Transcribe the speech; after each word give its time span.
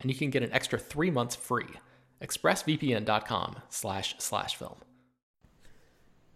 and 0.00 0.10
you 0.10 0.16
can 0.16 0.30
get 0.30 0.42
an 0.42 0.52
extra 0.52 0.78
three 0.78 1.10
months 1.10 1.36
free. 1.36 1.68
ExpressVPN.com 2.22 3.56
slash 3.68 4.14
slash 4.18 4.56
film. 4.56 4.76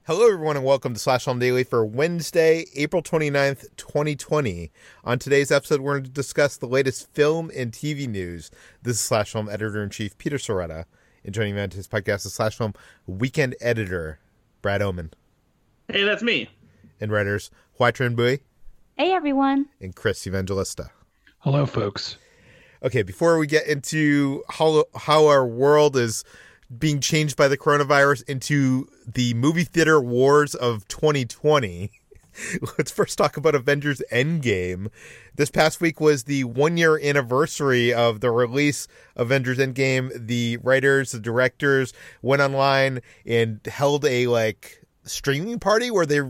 Hello, 0.07 0.27
everyone, 0.27 0.57
and 0.57 0.67
welcome 0.67 0.93
to 0.93 1.01
Slash 1.01 1.25
Film 1.25 1.39
Daily 1.39 1.65
for 1.65 1.83
Wednesday, 1.83 2.67
April 2.75 3.03
29th, 3.03 3.69
2020. 3.79 4.71
On 5.03 5.19
today's 5.19 5.51
episode, 5.51 5.81
we're 5.81 5.95
going 5.95 6.05
to 6.05 6.11
discuss 6.11 6.59
the 6.59 6.67
latest 6.67 7.11
film 7.15 7.51
and 7.57 7.73
TV 7.73 8.07
news. 8.07 8.51
This 8.83 8.97
is 8.97 9.01
Slash 9.01 9.33
Film 9.33 9.49
Editor 9.49 9.83
in 9.83 9.89
Chief 9.89 10.17
Peter 10.19 10.37
Sciretta. 10.37 10.85
And 11.25 11.33
joining 11.33 11.55
me 11.55 11.63
on 11.63 11.71
today's 11.71 11.89
podcast 11.89 12.27
is 12.27 12.35
Slash 12.35 12.59
Film 12.59 12.75
Weekend 13.07 13.57
Editor 13.63 14.19
Brad 14.61 14.83
Oman. 14.83 15.15
Hey, 15.89 16.05
that's 16.05 16.23
me. 16.23 16.51
And 17.01 17.11
writers 17.11 17.51
Hoai-Tran 17.81 18.15
Bui. 18.15 18.41
Hey, 18.99 19.13
everyone. 19.13 19.71
And 19.81 19.97
Chris 19.97 20.27
Evangelista. 20.27 20.91
Hello, 21.39 21.65
folks 21.65 22.19
okay, 22.85 23.03
before 23.03 23.39
we 23.39 23.47
get 23.47 23.67
into 23.67 24.45
how 24.49 24.85
how 24.95 25.27
our 25.27 25.47
world 25.47 25.97
is 25.97 26.23
being 26.79 27.01
changed 27.01 27.37
by 27.37 27.49
the 27.49 27.59
coronavirus 27.59 28.23
into 28.29 28.89
the 29.07 29.35
movie 29.35 29.65
theater 29.65 30.01
wars 30.01 30.55
of 30.55 30.87
2020. 30.89 31.91
Let's 32.79 32.91
first 32.91 33.17
talk 33.17 33.37
about 33.37 33.55
Avengers 33.55 34.03
Endgame. 34.13 34.89
This 35.37 35.51
past 35.51 35.81
week 35.81 36.01
was 36.01 36.25
the 36.25 36.45
one 36.45 36.77
year 36.77 36.99
anniversary 37.01 37.95
of 37.95 38.21
the 38.21 38.31
release 38.31 38.89
Avengers 39.15 39.59
Endgame. 39.59 40.11
The 40.27 40.59
writers, 40.59 41.13
the 41.13 41.21
directors 41.21 41.93
went 42.23 42.43
online 42.43 43.01
and 43.25 43.61
held 43.67 44.05
a 44.05 44.27
like 44.27 44.85
streaming 45.05 45.61
party 45.61 45.91
where 45.91 46.07
they 46.07 46.21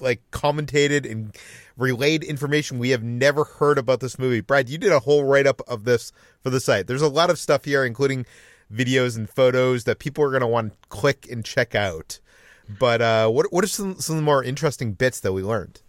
like 0.00 0.22
commentated 0.30 1.10
and 1.10 1.36
relayed 1.80 2.22
information 2.22 2.78
we 2.78 2.90
have 2.90 3.02
never 3.02 3.44
heard 3.44 3.78
about 3.78 4.00
this 4.00 4.18
movie. 4.18 4.40
Brad, 4.40 4.68
you 4.68 4.78
did 4.78 4.92
a 4.92 5.00
whole 5.00 5.24
write 5.24 5.46
up 5.46 5.62
of 5.66 5.84
this 5.84 6.12
for 6.42 6.50
the 6.50 6.60
site. 6.60 6.86
There's 6.86 7.02
a 7.02 7.08
lot 7.08 7.30
of 7.30 7.38
stuff 7.38 7.64
here, 7.64 7.84
including 7.84 8.26
videos 8.72 9.16
and 9.16 9.28
photos 9.28 9.84
that 9.84 9.98
people 9.98 10.22
are 10.24 10.30
going 10.30 10.42
to 10.42 10.46
want 10.46 10.72
to 10.72 10.88
click 10.88 11.26
and 11.30 11.44
check 11.44 11.74
out. 11.74 12.20
But 12.78 13.02
uh, 13.02 13.28
what 13.30 13.52
what 13.52 13.64
are 13.64 13.68
some, 13.68 13.98
some 14.00 14.16
of 14.16 14.22
the 14.22 14.24
more 14.24 14.44
interesting 14.44 14.92
bits 14.92 15.20
that 15.20 15.32
we 15.32 15.42
learned? 15.42 15.80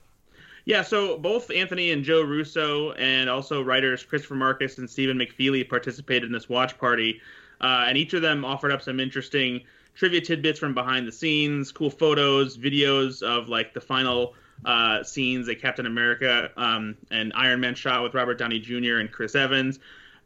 Yeah, 0.65 0.83
so 0.83 1.17
both 1.17 1.49
Anthony 1.51 1.91
and 1.91 2.03
Joe 2.03 2.21
Russo 2.21 2.91
and 2.93 3.29
also 3.29 3.63
writers 3.63 4.03
Christopher 4.03 4.35
Marcus 4.35 4.77
and 4.77 4.89
Stephen 4.89 5.17
McFeely 5.17 5.67
participated 5.67 6.23
in 6.23 6.31
this 6.31 6.49
watch 6.49 6.77
party, 6.77 7.19
uh, 7.61 7.85
and 7.87 7.97
each 7.97 8.13
of 8.13 8.21
them 8.21 8.45
offered 8.45 8.71
up 8.71 8.81
some 8.81 8.99
interesting 8.99 9.61
trivia 9.95 10.21
tidbits 10.21 10.59
from 10.59 10.73
behind 10.73 11.07
the 11.07 11.11
scenes, 11.11 11.71
cool 11.71 11.89
photos, 11.89 12.57
videos 12.57 13.21
of 13.23 13.49
like 13.49 13.73
the 13.73 13.81
final 13.81 14.35
uh, 14.65 15.03
scenes 15.03 15.47
that 15.47 15.61
Captain 15.61 15.85
America 15.85 16.51
um, 16.57 16.97
and 17.09 17.31
Iron 17.35 17.59
Man 17.59 17.75
shot 17.75 18.03
with 18.03 18.13
Robert 18.13 18.37
Downey 18.37 18.59
Jr. 18.59 18.97
and 18.97 19.11
Chris 19.11 19.35
Evans. 19.35 19.79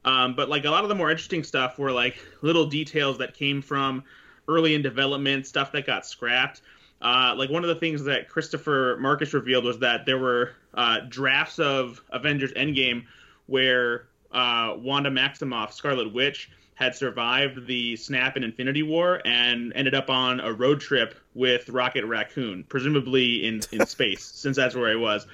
Um, 0.03 0.35
but 0.35 0.50
like 0.50 0.66
a 0.66 0.69
lot 0.69 0.84
of 0.84 0.90
the 0.90 0.96
more 0.96 1.09
interesting 1.09 1.44
stuff 1.44 1.79
were 1.79 1.91
like 1.91 2.18
little 2.41 2.68
details 2.68 3.18
that 3.18 3.34
came 3.34 3.62
from 3.62 4.03
early 4.47 4.75
in 4.75 4.81
development, 4.81 5.47
stuff 5.47 5.72
that 5.72 5.85
got 5.85 6.06
scrapped. 6.06 6.62
Uh, 7.01 7.34
like 7.38 7.50
one 7.50 7.63
of 7.63 7.68
the 7.68 7.75
things 7.75 8.03
that 8.03 8.29
Christopher 8.29 8.97
Marcus 9.00 9.34
revealed 9.34 9.66
was 9.66 9.79
that 9.79 10.06
there 10.06 10.18
were 10.18 10.52
uh, 10.73 11.00
drafts 11.09 11.59
of 11.59 12.02
Avengers 12.12 12.53
Endgame 12.53 13.06
where 13.47 14.07
uh, 14.31 14.75
Wanda 14.78 15.09
Maximoff, 15.09 15.73
Scarlet 15.73 16.13
Witch, 16.13 16.52
had 16.75 16.94
survived 16.94 17.68
the 17.68 17.96
snap 17.96 18.38
in 18.38 18.44
Infinity 18.44 18.84
War 18.84 19.22
and 19.25 19.72
ended 19.75 19.96
up 19.96 20.09
on 20.09 20.41
a 20.41 20.53
road 20.53 20.81
trip 20.81 21.16
with 21.34 21.69
Rocket 21.69 22.06
Raccoon, 22.06 22.66
presumably 22.68 23.46
in 23.46 23.62
in 23.72 23.86
space, 23.88 24.24
since 24.24 24.58
that's 24.58 24.75
where 24.75 24.90
he 24.90 24.97
was. 24.97 25.25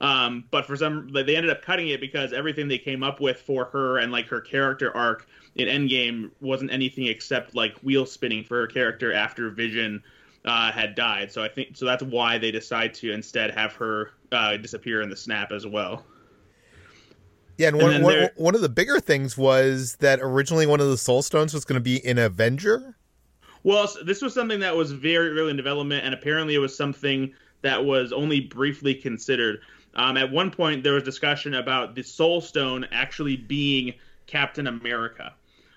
Um, 0.00 0.44
but 0.50 0.66
for 0.66 0.76
some, 0.76 1.08
they 1.12 1.36
ended 1.36 1.50
up 1.50 1.62
cutting 1.62 1.88
it 1.88 2.00
because 2.00 2.32
everything 2.32 2.68
they 2.68 2.78
came 2.78 3.02
up 3.02 3.20
with 3.20 3.40
for 3.40 3.66
her 3.66 3.98
and 3.98 4.12
like 4.12 4.26
her 4.26 4.40
character 4.40 4.94
arc 4.94 5.26
in 5.54 5.68
Endgame 5.68 6.30
wasn't 6.40 6.70
anything 6.72 7.06
except 7.06 7.54
like 7.54 7.76
wheel 7.78 8.04
spinning 8.04 8.44
for 8.44 8.60
her 8.60 8.66
character 8.66 9.12
after 9.12 9.48
Vision 9.50 10.02
uh, 10.44 10.70
had 10.72 10.94
died. 10.94 11.32
So 11.32 11.42
I 11.42 11.48
think 11.48 11.76
so 11.76 11.86
that's 11.86 12.02
why 12.02 12.38
they 12.38 12.50
decide 12.50 12.92
to 12.94 13.12
instead 13.12 13.52
have 13.52 13.72
her 13.74 14.10
uh, 14.32 14.56
disappear 14.58 15.00
in 15.00 15.08
the 15.08 15.16
snap 15.16 15.52
as 15.52 15.66
well. 15.66 16.04
Yeah, 17.56 17.68
and, 17.68 17.80
and 17.80 18.02
one, 18.02 18.20
one, 18.20 18.30
one 18.36 18.54
of 18.54 18.60
the 18.60 18.68
bigger 18.68 19.00
things 19.00 19.38
was 19.38 19.96
that 19.96 20.18
originally 20.20 20.66
one 20.66 20.80
of 20.80 20.88
the 20.88 20.98
Soul 20.98 21.22
Stones 21.22 21.54
was 21.54 21.64
going 21.64 21.78
to 21.78 21.82
be 21.82 22.04
in 22.04 22.18
Avenger. 22.18 22.96
Well, 23.62 23.88
this 24.04 24.20
was 24.20 24.34
something 24.34 24.60
that 24.60 24.76
was 24.76 24.92
very 24.92 25.30
early 25.30 25.50
in 25.50 25.56
development, 25.56 26.04
and 26.04 26.12
apparently 26.12 26.54
it 26.54 26.58
was 26.58 26.76
something 26.76 27.32
that 27.62 27.84
was 27.84 28.12
only 28.12 28.40
briefly 28.40 28.94
considered. 28.94 29.60
Um, 29.94 30.16
at 30.16 30.30
one 30.30 30.50
point, 30.50 30.82
there 30.82 30.92
was 30.94 31.02
discussion 31.02 31.54
about 31.54 31.94
the 31.94 32.02
Soul 32.02 32.40
Stone 32.40 32.86
actually 32.92 33.36
being 33.36 33.94
Captain 34.26 34.66
America. 34.66 35.32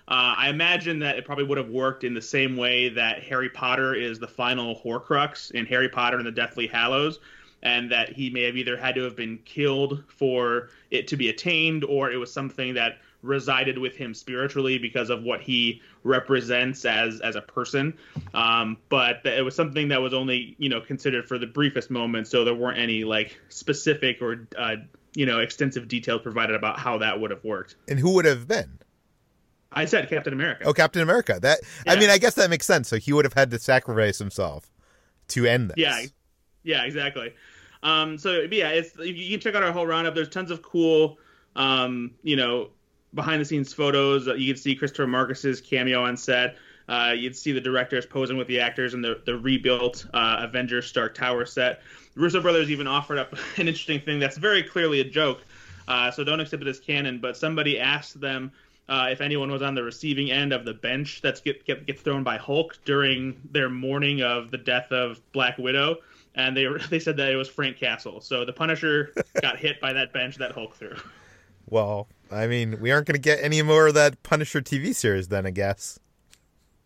Uh, 0.08 0.34
I 0.36 0.48
imagine 0.48 0.98
that 1.00 1.16
it 1.16 1.24
probably 1.24 1.44
would 1.44 1.58
have 1.58 1.68
worked 1.68 2.02
in 2.02 2.14
the 2.14 2.22
same 2.22 2.56
way 2.56 2.88
that 2.88 3.22
Harry 3.22 3.50
Potter 3.50 3.94
is 3.94 4.18
the 4.18 4.26
final 4.26 4.74
Horcrux 4.74 5.50
in 5.52 5.66
Harry 5.66 5.88
Potter 5.88 6.16
and 6.16 6.26
the 6.26 6.32
Deathly 6.32 6.66
Hallows 6.66 7.20
and 7.62 7.90
that 7.90 8.10
he 8.10 8.30
may 8.30 8.44
have 8.44 8.56
either 8.56 8.76
had 8.76 8.94
to 8.94 9.02
have 9.02 9.16
been 9.16 9.38
killed 9.44 10.04
for 10.08 10.68
it 10.90 11.08
to 11.08 11.16
be 11.16 11.28
attained 11.28 11.84
or 11.84 12.10
it 12.10 12.16
was 12.16 12.32
something 12.32 12.74
that 12.74 12.98
resided 13.22 13.78
with 13.78 13.96
him 13.96 14.14
spiritually 14.14 14.78
because 14.78 15.10
of 15.10 15.24
what 15.24 15.40
he 15.40 15.82
represents 16.04 16.84
as 16.84 17.20
as 17.20 17.34
a 17.34 17.42
person. 17.42 17.98
Um, 18.32 18.76
but 18.88 19.26
it 19.26 19.44
was 19.44 19.56
something 19.56 19.88
that 19.88 20.00
was 20.00 20.14
only 20.14 20.54
you 20.58 20.68
know 20.68 20.80
considered 20.80 21.26
for 21.26 21.38
the 21.38 21.46
briefest 21.46 21.90
moment 21.90 22.28
so 22.28 22.44
there 22.44 22.54
weren't 22.54 22.78
any 22.78 23.04
like 23.04 23.40
specific 23.48 24.22
or 24.22 24.46
uh, 24.56 24.76
you 25.14 25.26
know 25.26 25.40
extensive 25.40 25.88
details 25.88 26.22
provided 26.22 26.54
about 26.54 26.78
how 26.78 26.98
that 26.98 27.20
would 27.20 27.32
have 27.32 27.42
worked. 27.42 27.74
And 27.88 27.98
who 27.98 28.14
would 28.14 28.24
have 28.24 28.46
been? 28.46 28.78
I 29.72 29.84
said 29.84 30.08
captain 30.08 30.32
america. 30.32 30.64
Oh 30.64 30.72
captain 30.72 31.02
america. 31.02 31.40
That 31.42 31.58
yeah. 31.84 31.92
i 31.92 31.96
mean 31.98 32.10
i 32.10 32.18
guess 32.18 32.34
that 32.34 32.50
makes 32.50 32.66
sense. 32.66 32.88
So 32.88 32.98
he 32.98 33.12
would 33.12 33.24
have 33.24 33.34
had 33.34 33.50
to 33.50 33.58
sacrifice 33.58 34.18
himself 34.18 34.70
to 35.28 35.44
end 35.44 35.70
this. 35.70 35.76
Yeah 35.76 36.04
yeah, 36.68 36.84
exactly. 36.84 37.32
Um, 37.82 38.18
so 38.18 38.46
yeah, 38.50 38.70
it's 38.70 38.96
you 38.98 39.30
can 39.30 39.40
check 39.40 39.54
out 39.54 39.62
our 39.62 39.72
whole 39.72 39.86
roundup. 39.86 40.14
There's 40.14 40.28
tons 40.28 40.50
of 40.50 40.62
cool, 40.62 41.18
um, 41.56 42.12
you 42.22 42.36
know, 42.36 42.70
behind 43.14 43.40
the 43.40 43.44
scenes 43.44 43.72
photos. 43.72 44.26
You 44.26 44.52
can 44.52 44.60
see 44.60 44.74
Christopher 44.74 45.06
Marcus's 45.06 45.60
cameo 45.60 46.02
on 46.02 46.16
set. 46.16 46.56
Uh, 46.88 47.12
you'd 47.14 47.36
see 47.36 47.52
the 47.52 47.60
directors 47.60 48.06
posing 48.06 48.38
with 48.38 48.48
the 48.48 48.58
actors 48.58 48.94
in 48.94 49.02
the, 49.02 49.20
the 49.26 49.36
rebuilt 49.36 50.06
uh, 50.14 50.38
Avengers 50.40 50.86
Stark 50.86 51.14
Tower 51.14 51.44
set. 51.44 51.82
The 52.14 52.20
Russo 52.20 52.40
brothers 52.40 52.70
even 52.70 52.86
offered 52.86 53.18
up 53.18 53.32
an 53.56 53.68
interesting 53.68 54.00
thing 54.00 54.18
that's 54.18 54.38
very 54.38 54.62
clearly 54.62 55.00
a 55.00 55.04
joke, 55.04 55.42
uh, 55.86 56.10
so 56.10 56.24
don't 56.24 56.40
accept 56.40 56.62
it 56.62 56.68
as 56.68 56.80
canon. 56.80 57.18
But 57.18 57.36
somebody 57.36 57.78
asked 57.78 58.20
them 58.20 58.50
uh, 58.88 59.08
if 59.10 59.20
anyone 59.20 59.50
was 59.50 59.62
on 59.62 59.74
the 59.74 59.82
receiving 59.82 60.30
end 60.30 60.52
of 60.52 60.64
the 60.64 60.74
bench 60.74 61.20
that's 61.22 61.40
get, 61.40 61.64
get, 61.64 61.86
gets 61.86 62.02
thrown 62.02 62.22
by 62.22 62.36
Hulk 62.36 62.78
during 62.84 63.40
their 63.52 63.68
mourning 63.68 64.22
of 64.22 64.50
the 64.50 64.58
death 64.58 64.90
of 64.92 65.20
Black 65.32 65.58
Widow 65.58 65.98
and 66.38 66.56
they 66.56 66.66
they 66.90 66.98
said 66.98 67.16
that 67.18 67.30
it 67.30 67.36
was 67.36 67.48
Frank 67.48 67.76
Castle. 67.76 68.20
So 68.20 68.44
the 68.44 68.52
Punisher 68.52 69.12
got 69.42 69.58
hit 69.58 69.80
by 69.80 69.92
that 69.92 70.12
bench 70.12 70.36
that 70.36 70.52
Hulk 70.52 70.74
threw. 70.76 70.96
Well, 71.68 72.08
I 72.30 72.46
mean, 72.46 72.80
we 72.80 72.90
aren't 72.90 73.06
going 73.06 73.14
to 73.14 73.20
get 73.20 73.40
any 73.42 73.60
more 73.60 73.88
of 73.88 73.94
that 73.94 74.22
Punisher 74.22 74.62
TV 74.62 74.94
series 74.94 75.28
then, 75.28 75.44
I 75.44 75.50
guess. 75.50 75.98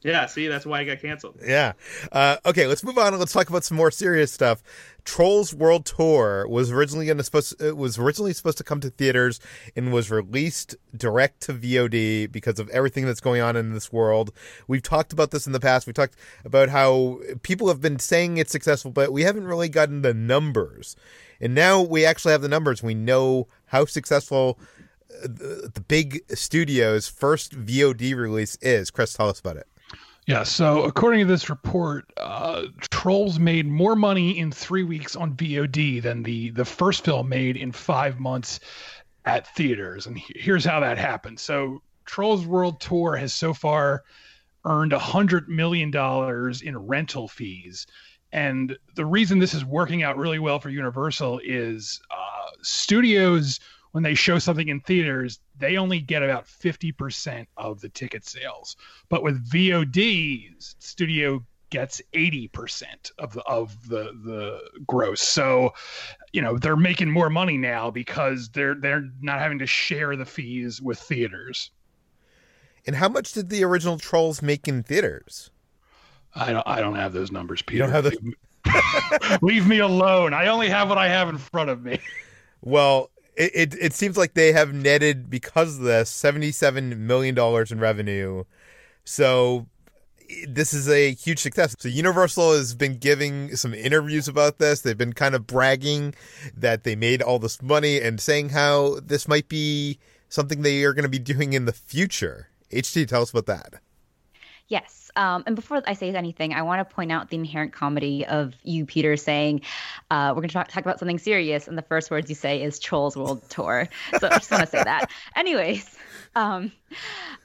Yeah, 0.03 0.27
see, 0.27 0.49
that's 0.49 0.67
why 0.67 0.81
I 0.81 0.85
got 0.85 1.01
canceled. 1.01 1.39
Yeah. 1.45 1.73
Uh, 2.11 2.37
okay, 2.45 2.67
let's 2.67 2.83
move 2.83 2.99
on. 2.99 3.09
And 3.09 3.19
let's 3.19 3.33
talk 3.33 3.49
about 3.49 3.65
some 3.65 3.77
more 3.77 3.91
serious 3.91 4.33
stuff. 4.33 4.63
Trolls 5.05 5.55
World 5.55 5.87
Tour 5.87 6.47
was 6.49 6.71
originally 6.71 7.07
going 7.07 7.19
to 7.19 7.25
supposed 7.25 7.61
it 7.61 7.77
was 7.77 7.99
originally 7.99 8.33
supposed 8.33 8.59
to 8.59 8.65
come 8.65 8.81
to 8.81 8.91
theaters 8.91 9.41
and 9.75 9.93
was 9.93 10.11
released 10.11 10.77
direct 10.97 11.41
to 11.43 11.55
VOD 11.55 12.31
because 12.31 12.59
of 12.59 12.69
everything 12.71 13.07
that's 13.07 13.21
going 13.21 13.41
on 13.41 13.57
in 13.57 13.73
this 13.73 13.93
world. 13.93 14.33
We've 14.69 14.83
talked 14.83 15.13
about 15.13 15.31
this 15.31 15.47
in 15.47 15.53
the 15.53 15.61
past. 15.61 15.87
We 15.87 15.93
talked 15.93 16.17
about 16.45 16.69
how 16.69 17.21
people 17.43 17.69
have 17.69 17.81
been 17.81 17.99
saying 17.99 18.39
it's 18.39 18.53
successful, 18.53 18.91
but 18.91 19.13
we 19.13 19.23
haven't 19.23 19.47
really 19.47 19.69
gotten 19.69 20.03
the 20.03 20.15
numbers. 20.15 20.97
And 21.41 21.55
now 21.55 21.83
we 21.83 22.05
actually 22.05 22.33
have 22.33 22.43
the 22.43 22.49
numbers. 22.49 22.83
We 22.83 22.95
know 22.95 23.49
how 23.67 23.85
successful 23.85 24.59
uh, 25.11 25.23
the, 25.23 25.71
the 25.75 25.81
big 25.81 26.23
studio's 26.37 27.09
first 27.09 27.53
VOD 27.53 28.15
release 28.17 28.57
is. 28.63 28.91
Chris, 28.93 29.15
tell 29.15 29.29
us 29.29 29.41
about 29.41 29.57
it. 29.57 29.67
Yeah, 30.27 30.45
so 30.45 30.85
according 30.85 31.21
to 31.21 31.27
this 31.27 31.51
report, 31.51 32.05
uh, 32.17 32.67
Trolls 32.91 33.41
made 33.41 33.67
more 33.67 33.97
money 33.97 34.39
in 34.39 34.53
three 34.53 34.85
weeks 34.85 35.17
on 35.17 35.35
VOD 35.35 36.01
than 36.01 36.23
the 36.23 36.51
the 36.51 36.65
first 36.65 37.05
film 37.05 37.29
made 37.29 37.57
in 37.57 37.73
five 37.73 38.21
months 38.21 38.61
at 39.25 39.53
theaters. 39.57 40.07
And 40.07 40.17
here's 40.19 40.65
how 40.65 40.79
that 40.81 40.97
happened. 40.97 41.41
So 41.41 41.83
Trolls 42.05 42.47
World 42.47 42.81
Tour 42.81 43.17
has 43.17 43.33
so 43.35 43.53
far 43.53 44.05
earned 44.65 44.93
a 44.93 44.99
hundred 44.99 45.49
million 45.49 45.91
dollars 45.91 46.63
in 46.63 46.77
rental 46.79 47.27
fees. 47.27 47.87
And 48.31 48.77
the 48.95 49.05
reason 49.05 49.41
this 49.41 49.55
is 49.55 49.65
working 49.65 50.05
out 50.05 50.17
really 50.17 50.39
well 50.39 50.61
for 50.61 50.71
Universal 50.71 51.41
is 51.45 52.01
uh, 52.11 52.51
studios 52.63 53.59
when 53.93 54.03
they 54.03 54.15
show 54.15 54.39
something 54.39 54.69
in 54.69 54.81
theaters, 54.81 55.39
they 55.59 55.77
only 55.77 56.01
get 56.01 56.23
about 56.23 56.47
50% 56.47 57.47
of 57.57 57.81
the 57.81 57.89
ticket 57.89 58.27
sales. 58.27 58.77
But 59.09 59.23
with 59.23 59.49
VOD, 59.49 60.55
studio 60.83 61.45
gets 61.71 62.03
80% 62.13 63.13
of 63.19 63.33
the 63.33 63.41
of 63.43 63.89
the 63.89 64.13
the 64.25 64.61
gross. 64.87 65.23
So, 65.23 65.73
you 66.33 66.43
know, 66.43 66.59
they're 66.59 66.77
making 66.77 67.11
more 67.11 67.31
money 67.31 67.57
now 67.57 67.91
because 67.91 68.51
they're 68.51 68.75
they're 68.75 69.09
not 69.21 69.39
having 69.39 69.59
to 69.61 69.67
share 69.67 70.17
the 70.17 70.27
fees 70.27 70.83
with 70.83 70.99
theaters. 70.99 71.71
And 72.87 72.97
how 72.97 73.09
much 73.09 73.33
did 73.33 73.49
the 73.49 73.65
original 73.65 73.99
Trolls 73.99 74.43
make 74.43 74.69
in 74.69 74.83
theaters? 74.83 75.51
I 76.35 76.53
don't 76.53 76.67
I 76.67 76.81
don't 76.81 76.97
have 76.97 77.13
those 77.13 77.33
numbers, 77.33 77.63
Peter. 77.63 77.85
You 77.85 77.91
don't 77.91 78.05
have 78.05 78.05
the... 78.05 79.39
Leave 79.43 79.67
me 79.67 79.79
alone. 79.79 80.35
I 80.35 80.49
only 80.49 80.69
have 80.69 80.89
what 80.89 80.99
I 80.99 81.09
have 81.09 81.29
in 81.29 81.39
front 81.39 81.71
of 81.71 81.83
me. 81.83 81.99
Well, 82.61 83.11
it, 83.37 83.51
it, 83.55 83.75
it 83.81 83.93
seems 83.93 84.17
like 84.17 84.35
they 84.35 84.53
have 84.53 84.73
netted 84.73 85.31
because 85.31 85.79
of 85.79 85.85
this 85.85 86.11
$77 86.11 86.99
million 86.99 87.39
in 87.39 87.81
revenue. 87.81 88.45
So 89.05 89.67
this 90.49 90.73
is 90.73 90.89
a 90.89 91.13
huge 91.13 91.39
success. 91.39 91.75
So 91.79 91.89
Universal 91.89 92.53
has 92.53 92.75
been 92.75 92.99
giving 92.99 93.57
some 93.57 93.75
interviews 93.75 94.29
about 94.29 94.59
this. 94.59 94.81
They've 94.81 94.97
been 94.97 95.13
kind 95.13 95.35
of 95.35 95.47
bragging 95.47 96.15
that 96.57 96.85
they 96.85 96.97
made 96.97 97.23
all 97.23 97.39
this 97.39 97.63
money 97.63 98.01
and 98.01 98.21
saying 98.21 98.51
how 98.51 99.01
this 99.03 99.29
might 99.29 99.49
be 99.49 99.99
something 100.29 100.63
they 100.63 100.83
are 100.85 100.95
going 100.95 101.05
to 101.05 101.09
be 101.09 101.19
doing 101.19 101.53
in 101.53 101.67
the 101.67 101.73
future. 101.73 102.49
HT, 102.73 103.09
tell 103.09 103.23
us 103.23 103.31
about 103.31 103.47
that. 103.47 103.81
Yes. 104.73 105.11
Um, 105.17 105.43
and 105.47 105.55
before 105.55 105.83
I 105.87 105.93
say 105.93 106.15
anything, 106.15 106.55
I 106.55 106.63
want 106.63 106.89
to 106.89 106.95
point 106.95 107.13
out 107.13 107.29
the 107.29 107.37
inherent 107.37 107.75
comedy 107.75 108.25
of 108.25 108.55
you, 108.63 108.87
Peter, 108.87 109.19
saying 109.19 109.61
uh, 110.11 110.29
we're 110.31 110.41
going 110.41 110.49
to 110.49 110.55
talk, 110.55 110.69
talk, 110.69 110.83
about 110.83 110.99
something 110.99 111.19
serious, 111.19 111.69
and 111.69 111.77
the 111.77 111.83
first 111.83 112.11
words 112.11 112.31
you 112.31 112.35
say 112.35 112.63
is 112.63 112.79
Trolls 112.79 113.15
World 113.15 113.43
Tour. 113.51 113.87
So 114.19 114.29
I 114.29 114.39
just 114.39 114.51
want 114.51 114.63
to 114.63 114.67
say 114.67 114.83
that. 114.83 115.11
Anyways, 115.37 115.95
um, 116.35 116.73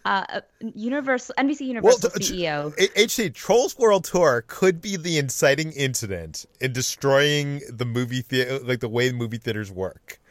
uh, 0.05 0.39
Universal 0.73 1.35
NBC 1.37 1.65
Universal 1.67 2.11
well, 2.13 2.19
CEO 2.19 2.73
HT 2.95 3.33
Trolls 3.33 3.77
World 3.77 4.05
Tour 4.05 4.45
could 4.47 4.81
be 4.81 4.95
the 4.95 5.17
inciting 5.17 5.73
incident 5.73 6.45
in 6.61 6.71
destroying 6.71 7.61
the 7.69 7.83
movie 7.83 8.21
theater, 8.21 8.59
like 8.59 8.79
the 8.79 8.87
way 8.87 9.11
movie 9.11 9.37
theaters 9.37 9.69
work. 9.69 10.21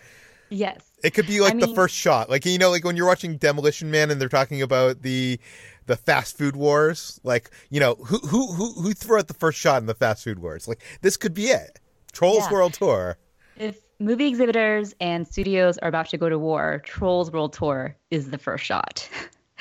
Yes. 0.49 0.81
It 1.05 1.13
could 1.13 1.27
be 1.27 1.41
like 1.41 1.57
I 1.57 1.59
the 1.59 1.75
first 1.75 1.95
shot. 1.95 2.31
Like 2.31 2.47
you 2.47 2.57
know, 2.57 2.71
like 2.71 2.85
when 2.85 2.97
you're 2.97 3.07
watching 3.07 3.37
Demolition 3.37 3.91
Man 3.91 4.11
and 4.11 4.19
they're 4.19 4.31
talking 4.31 4.63
about 4.63 5.03
the 5.03 5.39
the 5.87 5.97
fast 5.97 6.37
food 6.37 6.57
wars. 6.57 7.21
Like, 7.25 7.51
you 7.71 7.81
know, 7.81 7.95
who 7.95 8.19
who 8.19 8.53
who 8.53 8.73
who 8.73 8.93
threw 8.93 9.19
out 9.19 9.29
the 9.29 9.35
first 9.35 9.59
shot 9.59 9.81
in 9.81 9.87
the 9.87 9.95
fast 9.95 10.25
food 10.25 10.39
wars? 10.39 10.69
Like 10.69 10.83
this 11.01 11.17
could 11.17 11.35
be 11.35 11.47
it. 11.47 11.81
Trolls 12.13 12.45
yeah. 12.45 12.53
World 12.53 12.75
Tour. 12.75 13.19
If 13.57 13.79
movie 13.99 14.29
exhibitors 14.29 14.95
and 15.01 15.27
studios 15.27 15.79
are 15.79 15.89
about 15.89 16.09
to 16.11 16.19
go 16.19 16.29
to 16.29 16.39
war, 16.39 16.83
Trolls 16.85 17.31
World 17.31 17.53
Tour 17.53 17.97
is 18.11 18.31
the 18.31 18.39
first 18.39 18.65
shot. 18.65 19.09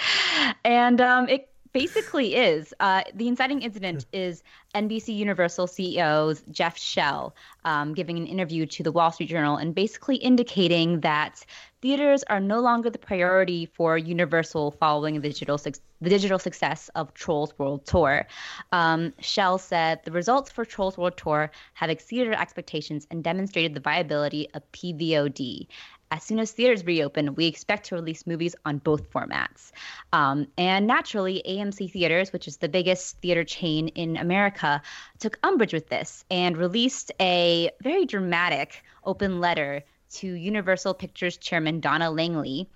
and 0.66 1.00
um, 1.00 1.30
it 1.30 1.50
basically 1.76 2.36
is. 2.36 2.74
Uh, 2.80 3.04
the 3.14 3.28
inciting 3.28 3.62
incident 3.62 4.06
is 4.14 4.44
NBC 4.74 5.14
Universal 5.14 5.68
CEO's 5.68 6.42
Jeff 6.50 6.78
Shell 6.78 7.36
um, 7.66 7.94
giving 7.94 8.18
an 8.18 8.26
interview 8.28 8.66
to 8.66 8.82
the 8.82 8.94
Wall 8.94 9.12
Street 9.12 9.28
Journal 9.28 9.58
and 9.58 9.76
basically 9.76 10.16
indicating 10.16 11.02
that 11.02 11.46
theaters 11.82 12.24
are 12.24 12.40
no 12.40 12.62
longer 12.62 12.90
the 12.90 12.98
priority 12.98 13.66
for 13.66 13.98
Universal 13.98 14.72
following 14.72 15.16
the 15.16 15.28
digital, 15.28 15.58
su- 15.58 15.74
the 16.00 16.10
digital 16.10 16.40
success 16.40 16.90
of 16.96 17.14
Trolls 17.14 17.54
World 17.60 17.86
Tour. 17.86 18.26
Um, 18.72 19.12
Shell 19.20 19.58
said 19.58 20.00
the 20.06 20.12
results 20.12 20.50
for 20.50 20.64
Trolls 20.64 20.98
World 20.98 21.18
Tour 21.18 21.52
have 21.74 21.90
exceeded 21.90 22.34
our 22.34 22.42
expectations 22.42 23.06
and 23.12 23.22
demonstrated 23.22 23.74
the 23.74 23.82
viability 23.82 24.48
of 24.54 24.64
PVOD 24.72 25.68
as 26.16 26.24
soon 26.24 26.40
as 26.40 26.52
theaters 26.52 26.86
reopen, 26.86 27.36
we 27.36 27.46
expect 27.46 27.88
to 27.88 27.96
release 27.96 28.26
movies 28.26 28.56
on 28.64 28.78
both 28.78 29.12
formats. 29.12 29.72
Um, 30.14 30.48
and 30.58 30.88
naturally, 30.88 31.44
AMC 31.46 31.92
Theaters, 31.92 32.32
which 32.32 32.48
is 32.48 32.56
the 32.58 32.70
biggest 32.70 33.20
theater 33.20 33.44
chain 33.44 33.90
in 33.90 34.16
America, 34.16 34.82
took 35.20 35.38
umbrage 35.44 35.74
with 35.74 35.90
this 35.90 36.24
and 36.32 36.56
released 36.56 37.12
a 37.20 37.70
very 37.84 38.06
dramatic 38.06 38.82
open 39.04 39.42
letter 39.42 39.84
to 40.12 40.28
Universal 40.28 40.94
Pictures 40.94 41.36
chairman 41.36 41.82
Donna 41.82 42.10
Langley 42.10 42.70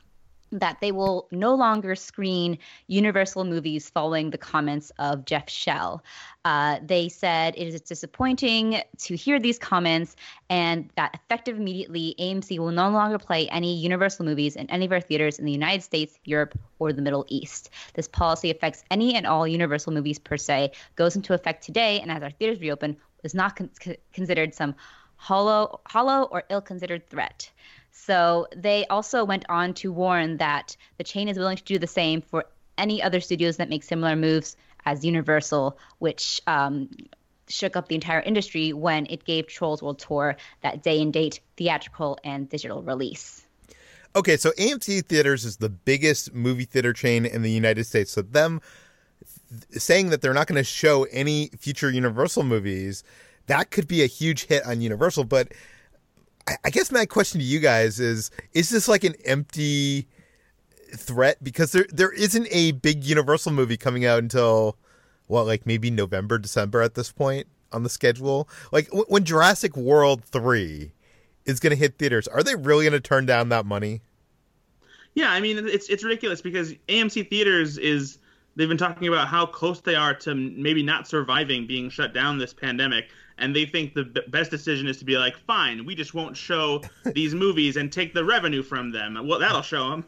that 0.52 0.78
they 0.82 0.92
will 0.92 1.28
no 1.32 1.54
longer 1.56 1.96
screen 1.96 2.58
Universal 2.88 3.46
movies 3.46 3.90
following 3.90 4.30
the 4.30 4.38
comments 4.38 4.92
of 5.00 5.26
Jeff 5.26 5.50
Shell. 5.50 6.04
Uh, 6.46 6.80
they 6.84 7.10
said 7.10 7.54
it 7.58 7.68
is 7.68 7.82
disappointing 7.82 8.82
to 8.98 9.16
hear 9.16 9.40
these 9.40 9.60
comments 9.60 10.16
and 10.50 10.90
that 10.96 11.14
effective 11.14 11.58
immediately, 11.58 12.16
AMC 12.20 12.58
will 12.60 12.72
no 12.72 12.90
longer 12.90 13.20
play 13.20 13.48
any 13.50 13.76
Universal 13.76 14.26
movies 14.26 14.56
in 14.56 14.70
any 14.70 14.86
of 14.86 14.92
our 14.92 15.02
theaters 15.02 15.38
in 15.38 15.46
the 15.46 15.52
United 15.52 15.84
States, 15.84 16.18
Europe, 16.26 16.58
or 16.80 16.94
the 16.94 17.02
Middle 17.02 17.26
East. 17.28 17.70
This 17.94 18.08
policy 18.08 18.50
affects 18.50 18.84
any 18.90 19.16
and 19.16 19.28
all 19.28 19.48
Universal 19.48 19.94
movies 19.94 20.18
per 20.18 20.38
se, 20.38 20.72
goes 20.96 21.16
into 21.16 21.34
effect 21.34 21.64
today, 21.64 22.00
and 22.00 22.12
as 22.12 22.24
our 22.24 22.32
theaters 22.32 22.62
reopen, 22.62 22.98
is 23.24 23.36
not 23.36 23.56
con- 23.56 23.70
considered 24.14 24.54
some 24.54 24.74
hollow, 25.18 25.82
hollow 25.86 26.24
or 26.32 26.44
ill-considered 26.50 27.08
threat. 27.10 27.52
So 28.06 28.48
they 28.56 28.86
also 28.88 29.26
went 29.26 29.46
on 29.50 29.74
to 29.76 29.92
warn 29.92 30.38
that 30.38 30.76
the 30.98 31.04
chain 31.04 31.28
is 31.28 31.38
willing 31.38 31.58
to 31.58 31.64
do 31.64 31.78
the 31.78 31.88
same 31.88 32.22
for 32.22 32.46
any 32.78 33.04
other 33.04 33.20
studios 33.20 33.58
that 33.58 33.70
make 33.70 33.84
similar 33.84 34.16
moves 34.16 34.56
as 34.86 35.04
Universal, 35.04 35.78
which 36.00 36.42
um, 36.48 36.90
shook 37.50 37.76
up 37.76 37.90
the 37.90 37.96
entire 37.96 38.22
industry 38.22 38.72
when 38.72 39.06
it 39.10 39.26
gave 39.26 39.48
Trolls 39.48 39.84
World 39.84 40.00
Tour 40.00 40.38
that 40.62 40.82
day 40.82 41.02
and 41.02 41.12
date 41.12 41.42
theatrical 41.58 42.18
and 42.24 42.48
digital 42.48 42.82
release. 42.82 43.46
Okay, 44.16 44.38
so 44.38 44.52
AMC 44.52 45.06
Theaters 45.06 45.44
is 45.44 45.58
the 45.58 45.70
biggest 45.70 46.34
movie 46.34 46.66
theater 46.66 46.94
chain 46.94 47.26
in 47.26 47.42
the 47.42 47.52
United 47.52 47.84
States. 47.84 48.12
So 48.12 48.22
them 48.22 48.62
th- 49.50 49.82
saying 49.82 50.10
that 50.10 50.22
they're 50.22 50.34
not 50.34 50.48
going 50.48 50.56
to 50.56 50.64
show 50.64 51.04
any 51.12 51.50
future 51.60 51.92
Universal 51.92 52.44
movies, 52.44 53.04
that 53.48 53.72
could 53.72 53.88
be 53.88 54.02
a 54.04 54.08
huge 54.08 54.46
hit 54.46 54.66
on 54.66 54.82
Universal, 54.82 55.26
but 55.26 55.50
I 56.64 56.70
guess 56.70 56.92
my 56.92 57.06
question 57.06 57.40
to 57.40 57.46
you 57.46 57.60
guys 57.60 58.00
is: 58.00 58.32
Is 58.54 58.70
this 58.70 58.88
like 58.88 59.04
an 59.04 59.16
empty 59.26 60.08
threat? 60.96 61.44
Because 61.44 61.72
there 61.72 61.86
there 61.90 62.12
isn't 62.12 62.48
a 62.52 62.72
big 62.72 63.04
Universal 63.04 63.52
movie 63.52 63.78
coming 63.78 64.06
out 64.06 64.20
until 64.20 64.78
well, 65.28 65.46
like 65.46 65.66
maybe 65.66 65.92
November, 65.92 66.38
December 66.38 66.82
at 66.82 66.96
this 66.96 67.12
point 67.12 67.48
on 67.72 67.84
the 67.84 67.90
schedule. 67.90 68.50
Like 68.72 68.88
w- 68.88 69.06
when 69.08 69.24
Jurassic 69.24 69.78
World 69.78 70.24
three 70.24 70.92
is 71.46 71.60
going 71.60 71.72
to 71.72 71.78
hit 71.78 71.98
theaters, 71.98 72.28
are 72.28 72.44
they 72.44 72.56
really 72.56 72.86
going 72.86 72.94
to 72.94 73.00
turn 73.00 73.26
down 73.26 73.50
that 73.50 73.66
money? 73.66 74.02
Yeah, 75.14 75.32
I 75.32 75.40
mean 75.40 75.68
it's 75.68 75.90
it's 75.90 76.04
ridiculous 76.04 76.42
because 76.42 76.74
AMC 76.88 77.30
theaters 77.30 77.78
is 77.78 78.20
they've 78.56 78.70
been 78.70 78.78
talking 78.78 79.08
about 79.08 79.28
how 79.28 79.46
close 79.46 79.82
they 79.82 79.96
are 79.96 80.14
to 80.16 80.36
maybe 80.36 80.84
not 80.84 81.08
surviving 81.08 81.68
being 81.68 81.90
shut 81.90 82.14
down 82.14 82.38
this 82.38 82.54
pandemic 82.54 83.10
and 83.40 83.56
they 83.56 83.66
think 83.66 83.94
the 83.94 84.04
b- 84.04 84.22
best 84.28 84.52
decision 84.52 84.88
is 84.88 84.98
to 84.98 85.06
be 85.06 85.18
like 85.18 85.38
fine 85.38 85.86
we 85.86 85.96
just 85.96 86.14
won't 86.14 86.36
show 86.36 86.82
these 87.14 87.34
movies 87.34 87.78
and 87.78 87.92
take 87.92 88.14
the 88.14 88.24
revenue 88.24 88.64
from 88.64 88.92
them. 88.92 89.16
Well 89.28 89.40
that'll 89.40 89.62
show 89.62 89.90
them 89.90 90.06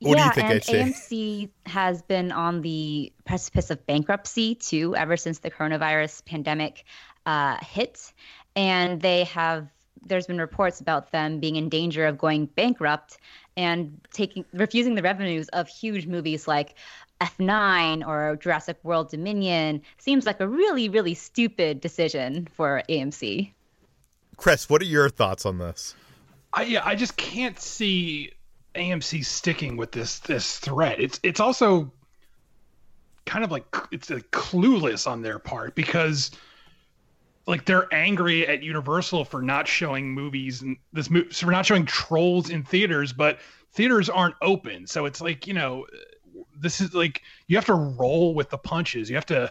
What 0.00 0.16
yeah, 0.16 0.32
do 0.32 0.40
you 0.42 0.60
think, 0.60 0.68
and 0.68 0.94
AMC 0.94 1.50
has 1.66 2.02
been 2.02 2.30
on 2.30 2.62
the 2.62 3.12
precipice 3.24 3.70
of 3.70 3.84
bankruptcy 3.86 4.54
too, 4.54 4.94
ever 4.94 5.16
since 5.16 5.40
the 5.40 5.50
coronavirus 5.50 6.24
pandemic 6.24 6.84
uh, 7.26 7.56
hit, 7.62 8.12
and 8.54 9.00
they 9.00 9.24
have. 9.24 9.68
There's 10.06 10.28
been 10.28 10.38
reports 10.38 10.80
about 10.80 11.10
them 11.10 11.40
being 11.40 11.56
in 11.56 11.68
danger 11.68 12.06
of 12.06 12.16
going 12.16 12.46
bankrupt 12.46 13.18
and 13.56 14.00
taking 14.12 14.44
refusing 14.52 14.94
the 14.94 15.02
revenues 15.02 15.48
of 15.48 15.68
huge 15.68 16.06
movies 16.06 16.46
like 16.46 16.76
F9 17.20 18.06
or 18.06 18.36
Jurassic 18.36 18.78
World 18.82 19.10
Dominion. 19.10 19.82
Seems 19.98 20.26
like 20.26 20.40
a 20.40 20.48
really, 20.48 20.88
really 20.88 21.14
stupid 21.14 21.80
decision 21.80 22.48
for 22.52 22.82
AMC. 22.88 23.52
Chris, 24.36 24.70
what 24.70 24.80
are 24.82 24.86
your 24.86 25.08
thoughts 25.08 25.44
on 25.44 25.58
this? 25.58 25.94
I 26.52 26.62
yeah, 26.62 26.82
I 26.84 26.94
just 26.94 27.16
can't 27.16 27.58
see 27.58 28.32
AMC 28.74 29.24
sticking 29.24 29.76
with 29.76 29.92
this 29.92 30.20
this 30.20 30.58
threat. 30.58 31.00
It's 31.00 31.20
it's 31.22 31.40
also 31.40 31.92
kind 33.26 33.44
of 33.44 33.50
like 33.50 33.66
it's 33.90 34.08
like 34.08 34.30
clueless 34.30 35.06
on 35.06 35.22
their 35.22 35.38
part 35.38 35.74
because 35.74 36.30
like 37.46 37.64
they're 37.64 37.92
angry 37.92 38.46
at 38.46 38.62
Universal 38.62 39.24
for 39.24 39.42
not 39.42 39.66
showing 39.66 40.12
movies 40.12 40.62
and 40.62 40.76
this 40.92 41.10
mo- 41.10 41.28
for 41.32 41.50
not 41.50 41.66
showing 41.66 41.84
Trolls 41.84 42.50
in 42.50 42.62
theaters, 42.62 43.12
but 43.12 43.38
theaters 43.72 44.08
aren't 44.08 44.36
open. 44.40 44.86
So 44.86 45.06
it's 45.06 45.20
like 45.20 45.46
you 45.46 45.54
know, 45.54 45.86
this 46.58 46.80
is 46.80 46.94
like 46.94 47.22
you 47.46 47.56
have 47.56 47.66
to 47.66 47.74
roll 47.74 48.34
with 48.34 48.50
the 48.50 48.58
punches. 48.58 49.08
You 49.08 49.16
have 49.16 49.26
to 49.26 49.50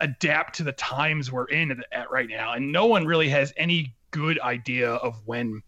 adapt 0.00 0.56
to 0.56 0.62
the 0.64 0.72
times 0.72 1.30
we're 1.30 1.46
in 1.46 1.82
at 1.92 2.10
right 2.10 2.28
now, 2.28 2.52
and 2.52 2.72
no 2.72 2.86
one 2.86 3.06
really 3.06 3.28
has 3.28 3.52
any 3.56 3.94
good 4.10 4.40
idea 4.40 4.90
of 4.90 5.20
when 5.24 5.62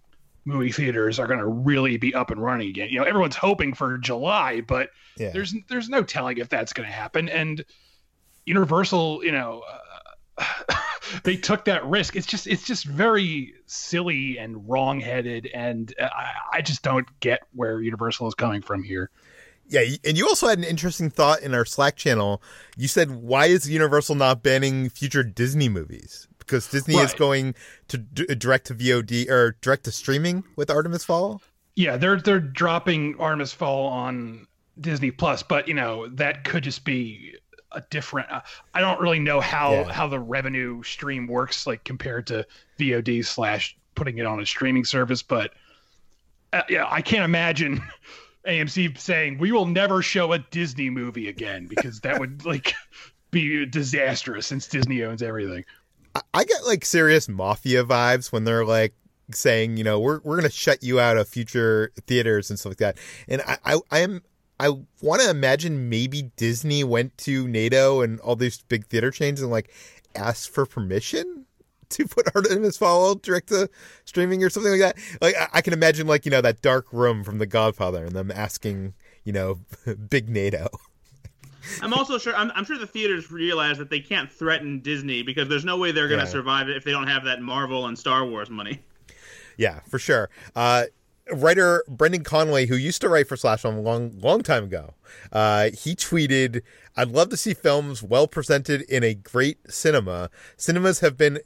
movie 0.44 0.70
theaters 0.70 1.18
are 1.18 1.26
going 1.26 1.40
to 1.40 1.46
really 1.46 1.96
be 1.96 2.14
up 2.14 2.30
and 2.30 2.40
running 2.40 2.68
again. 2.68 2.88
You 2.90 3.00
know, 3.00 3.04
everyone's 3.04 3.34
hoping 3.36 3.74
for 3.74 3.98
July, 3.98 4.60
but 4.60 4.90
Yeah. 5.16 5.30
there's 5.30 5.54
there's 5.68 5.88
no 5.88 6.02
telling 6.02 6.38
if 6.38 6.48
that's 6.48 6.72
going 6.72 6.88
to 6.88 6.92
happen. 6.94 7.28
And 7.28 7.64
Universal, 8.44 9.24
you 9.24 9.32
know, 9.32 9.64
uh, 10.38 10.74
they 11.24 11.36
took 11.36 11.64
that 11.64 11.84
risk. 11.86 12.14
It's 12.14 12.26
just 12.26 12.46
it's 12.46 12.64
just 12.64 12.84
very 12.84 13.54
silly 13.66 14.38
and 14.38 14.68
wrong-headed, 14.68 15.50
and 15.52 15.92
I, 16.00 16.32
I 16.52 16.62
just 16.62 16.82
don't 16.82 17.08
get 17.20 17.42
where 17.52 17.80
Universal 17.80 18.28
is 18.28 18.34
coming 18.34 18.62
from 18.62 18.84
here. 18.84 19.10
Yeah, 19.68 19.82
and 20.04 20.16
you 20.16 20.26
also 20.28 20.46
had 20.48 20.58
an 20.58 20.64
interesting 20.64 21.10
thought 21.10 21.40
in 21.42 21.52
our 21.54 21.64
Slack 21.64 21.96
channel. 21.96 22.40
You 22.76 22.86
said, 22.88 23.10
"Why 23.10 23.46
is 23.46 23.68
Universal 23.68 24.14
not 24.14 24.42
banning 24.42 24.88
future 24.90 25.22
Disney 25.24 25.68
movies?" 25.68 26.28
Because 26.38 26.68
Disney 26.68 26.94
is 26.94 27.12
going 27.14 27.56
to 27.88 27.98
d- 27.98 28.32
direct 28.36 28.68
to 28.68 28.74
VOD 28.74 29.28
or 29.28 29.56
direct 29.62 29.82
to 29.84 29.90
streaming 29.92 30.44
with 30.54 30.70
Artemis 30.70 31.04
Fowl. 31.04 31.42
Yeah, 31.74 31.96
they're 31.96 32.20
they're 32.20 32.38
dropping 32.38 33.16
Artemis 33.18 33.52
Fowl 33.52 33.86
on 33.88 34.46
Disney 34.80 35.10
Plus, 35.10 35.42
but 35.42 35.66
you 35.66 35.74
know 35.74 36.06
that 36.10 36.44
could 36.44 36.62
just 36.62 36.84
be 36.84 37.34
a 37.72 37.82
different. 37.90 38.30
Uh, 38.30 38.42
I 38.72 38.80
don't 38.80 39.00
really 39.00 39.18
know 39.18 39.40
how 39.40 39.72
Yeah. 39.72 39.92
how 39.92 40.06
the 40.06 40.20
revenue 40.20 40.82
stream 40.84 41.26
works, 41.26 41.66
like 41.66 41.82
compared 41.82 42.28
to 42.28 42.46
VOD 42.78 43.24
slash 43.24 43.76
putting 43.96 44.18
it 44.18 44.26
on 44.26 44.38
a 44.38 44.46
streaming 44.46 44.84
service. 44.84 45.22
But 45.24 45.52
uh, 46.52 46.62
yeah, 46.68 46.86
I 46.88 47.02
can't 47.02 47.24
imagine 47.24 47.82
AMC 48.46 48.98
saying 48.98 49.38
we 49.38 49.52
will 49.52 49.66
never 49.66 50.02
show 50.02 50.32
a 50.32 50.38
Disney 50.38 50.90
movie 50.90 51.28
again 51.28 51.66
because 51.66 52.00
that 52.00 52.18
would 52.18 52.44
like 52.44 52.74
be 53.30 53.66
disastrous 53.66 54.46
since 54.46 54.66
Disney 54.66 55.02
owns 55.02 55.22
everything. 55.22 55.64
I, 56.32 56.44
get 56.44 56.64
like 56.64 56.84
serious 56.84 57.28
mafia 57.28 57.84
vibes 57.84 58.32
when 58.32 58.44
they're 58.44 58.64
like 58.64 58.94
saying, 59.32 59.76
you 59.76 59.84
know, 59.84 60.00
we're 60.00 60.20
we're 60.24 60.36
gonna 60.36 60.50
shut 60.50 60.82
you 60.82 60.98
out 61.00 61.16
of 61.16 61.28
future 61.28 61.92
theaters 62.06 62.48
and 62.50 62.58
stuff 62.58 62.70
like 62.70 62.78
that. 62.78 62.98
And 63.28 63.42
I 63.42 63.58
I, 63.64 63.80
I 63.90 63.98
am 64.00 64.22
I 64.58 64.70
want 65.02 65.22
to 65.22 65.30
imagine 65.30 65.88
maybe 65.88 66.30
Disney 66.36 66.84
went 66.84 67.16
to 67.18 67.46
NATO 67.46 68.00
and 68.00 68.20
all 68.20 68.36
these 68.36 68.62
big 68.62 68.86
theater 68.86 69.10
chains 69.10 69.42
and 69.42 69.50
like 69.50 69.70
asked 70.14 70.50
for 70.50 70.64
permission 70.64 71.45
to 71.90 72.06
put 72.06 72.28
Artemis 72.34 72.76
Fowl 72.76 73.14
direct 73.16 73.48
to 73.48 73.68
streaming 74.04 74.42
or 74.44 74.50
something 74.50 74.72
like 74.72 74.80
that. 74.80 74.96
Like 75.20 75.34
I, 75.36 75.48
I 75.54 75.60
can 75.62 75.72
imagine 75.72 76.06
like 76.06 76.24
you 76.24 76.30
know 76.30 76.40
that 76.40 76.62
dark 76.62 76.92
room 76.92 77.24
from 77.24 77.38
The 77.38 77.46
Godfather 77.46 78.04
and 78.04 78.12
them 78.14 78.30
asking 78.30 78.94
you 79.24 79.32
know 79.32 79.60
big 80.08 80.28
NATO. 80.28 80.68
I'm 81.82 81.92
also 81.92 82.16
sure. 82.18 82.34
I'm, 82.36 82.52
I'm 82.54 82.64
sure 82.64 82.78
the 82.78 82.86
theaters 82.86 83.30
realize 83.30 83.78
that 83.78 83.90
they 83.90 83.98
can't 84.00 84.30
threaten 84.30 84.80
Disney 84.80 85.22
because 85.22 85.48
there's 85.48 85.64
no 85.64 85.76
way 85.76 85.90
they're 85.90 86.06
going 86.06 86.20
to 86.20 86.26
Yeah. 86.26 86.30
survive 86.30 86.68
if 86.68 86.84
they 86.84 86.92
don't 86.92 87.08
have 87.08 87.24
that 87.24 87.40
Marvel 87.42 87.86
and 87.86 87.98
Star 87.98 88.24
Wars 88.24 88.48
money. 88.48 88.80
Yeah, 89.56 89.80
for 89.88 89.98
sure. 89.98 90.30
Uh, 90.54 90.84
writer 91.32 91.82
Brendan 91.88 92.22
Conway, 92.22 92.66
who 92.66 92.76
used 92.76 93.00
to 93.00 93.08
write 93.08 93.26
for 93.26 93.36
Slash 93.36 93.62
Film 93.62 93.76
a 93.78 93.80
long, 93.80 94.16
long 94.20 94.42
time 94.42 94.62
ago, 94.64 94.94
uh, 95.32 95.70
he 95.70 95.96
tweeted, 95.96 96.62
"I'd 96.96 97.08
love 97.08 97.30
to 97.30 97.36
see 97.36 97.52
films 97.52 98.00
well 98.00 98.28
presented 98.28 98.82
in 98.82 99.02
a 99.02 99.14
great 99.14 99.58
cinema. 99.68 100.30
Cinemas 100.56 101.00
have 101.00 101.16
been." 101.16 101.40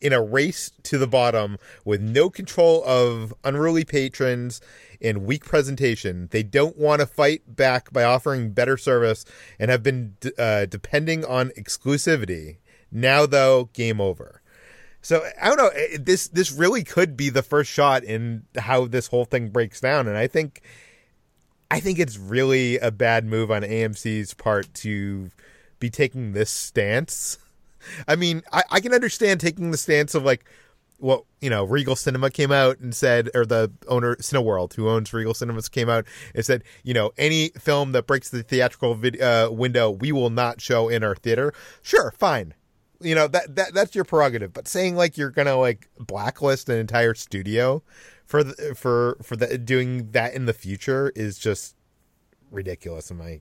In 0.00 0.12
a 0.12 0.20
race 0.22 0.70
to 0.82 0.98
the 0.98 1.06
bottom 1.06 1.56
with 1.84 2.02
no 2.02 2.28
control 2.28 2.84
of 2.84 3.32
unruly 3.42 3.84
patrons 3.84 4.60
and 5.00 5.24
weak 5.24 5.46
presentation, 5.46 6.28
they 6.30 6.42
don't 6.42 6.76
want 6.76 7.00
to 7.00 7.06
fight 7.06 7.56
back 7.56 7.90
by 7.90 8.04
offering 8.04 8.50
better 8.50 8.76
service 8.76 9.24
and 9.58 9.70
have 9.70 9.82
been 9.82 10.16
uh, 10.38 10.66
depending 10.66 11.24
on 11.24 11.50
exclusivity. 11.50 12.58
Now, 12.92 13.24
though, 13.24 13.70
game 13.72 13.98
over. 13.98 14.42
So 15.00 15.26
I 15.40 15.48
don't 15.48 15.56
know. 15.56 15.68
eh, 15.68 15.96
This 16.00 16.28
this 16.28 16.52
really 16.52 16.84
could 16.84 17.16
be 17.16 17.30
the 17.30 17.42
first 17.42 17.70
shot 17.70 18.04
in 18.04 18.44
how 18.56 18.86
this 18.86 19.06
whole 19.06 19.24
thing 19.24 19.48
breaks 19.48 19.80
down, 19.80 20.06
and 20.06 20.16
I 20.18 20.26
think, 20.26 20.60
I 21.70 21.80
think 21.80 21.98
it's 21.98 22.18
really 22.18 22.78
a 22.78 22.90
bad 22.90 23.24
move 23.24 23.50
on 23.50 23.62
AMC's 23.62 24.34
part 24.34 24.72
to 24.74 25.30
be 25.78 25.88
taking 25.90 26.32
this 26.32 26.50
stance. 26.50 27.38
I 28.08 28.16
mean, 28.16 28.42
I, 28.52 28.62
I 28.70 28.80
can 28.80 28.94
understand 28.94 29.40
taking 29.40 29.70
the 29.70 29.76
stance 29.76 30.14
of 30.14 30.24
like, 30.24 30.44
well, 30.98 31.26
you 31.40 31.50
know, 31.50 31.64
Regal 31.64 31.96
Cinema 31.96 32.30
came 32.30 32.52
out 32.52 32.78
and 32.78 32.94
said, 32.94 33.28
or 33.34 33.44
the 33.44 33.70
owner 33.88 34.16
Cineworld, 34.16 34.74
who 34.74 34.88
owns 34.88 35.12
Regal 35.12 35.34
Cinemas, 35.34 35.68
came 35.68 35.88
out 35.88 36.06
and 36.34 36.46
said, 36.46 36.62
you 36.82 36.94
know, 36.94 37.10
any 37.18 37.48
film 37.58 37.92
that 37.92 38.06
breaks 38.06 38.30
the 38.30 38.42
theatrical 38.42 38.94
vid- 38.94 39.20
uh, 39.20 39.50
window, 39.52 39.90
we 39.90 40.12
will 40.12 40.30
not 40.30 40.60
show 40.60 40.88
in 40.88 41.02
our 41.02 41.16
theater. 41.16 41.52
Sure, 41.82 42.12
fine 42.16 42.54
you 43.00 43.14
know 43.14 43.28
that 43.28 43.54
that 43.54 43.74
that's 43.74 43.94
your 43.94 44.04
prerogative 44.04 44.52
but 44.52 44.66
saying 44.66 44.96
like 44.96 45.18
you're 45.18 45.30
gonna 45.30 45.56
like 45.56 45.88
blacklist 45.98 46.68
an 46.68 46.78
entire 46.78 47.14
studio 47.14 47.82
for 48.24 48.42
the, 48.42 48.74
for 48.74 49.18
for 49.22 49.36
the 49.36 49.58
doing 49.58 50.10
that 50.12 50.34
in 50.34 50.46
the 50.46 50.52
future 50.52 51.12
is 51.14 51.38
just 51.38 51.76
ridiculous 52.50 53.10
in 53.10 53.18
my 53.18 53.40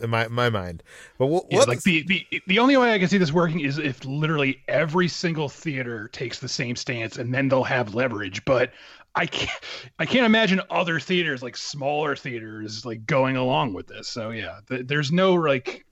in 0.00 0.10
my 0.10 0.26
my 0.28 0.50
mind 0.50 0.82
but 1.18 1.26
we'll, 1.26 1.46
Yeah, 1.50 1.60
like 1.60 1.82
the, 1.82 2.02
the 2.02 2.42
the 2.46 2.58
only 2.58 2.76
way 2.76 2.92
I 2.92 2.98
can 2.98 3.08
see 3.08 3.18
this 3.18 3.32
working 3.32 3.60
is 3.60 3.78
if 3.78 4.04
literally 4.04 4.62
every 4.68 5.08
single 5.08 5.48
theater 5.48 6.08
takes 6.08 6.38
the 6.38 6.48
same 6.48 6.76
stance, 6.76 7.16
and 7.16 7.32
then 7.32 7.48
they'll 7.48 7.64
have 7.64 7.94
leverage. 7.94 8.44
But 8.44 8.72
I 9.14 9.26
can't 9.26 9.60
I 9.98 10.06
can't 10.06 10.26
imagine 10.26 10.60
other 10.70 10.98
theaters 10.98 11.42
like 11.42 11.56
smaller 11.56 12.16
theaters 12.16 12.84
like 12.84 13.06
going 13.06 13.36
along 13.36 13.74
with 13.74 13.86
this. 13.86 14.08
So 14.08 14.30
yeah, 14.30 14.58
th- 14.68 14.86
there's 14.86 15.12
no 15.12 15.34
like 15.34 15.86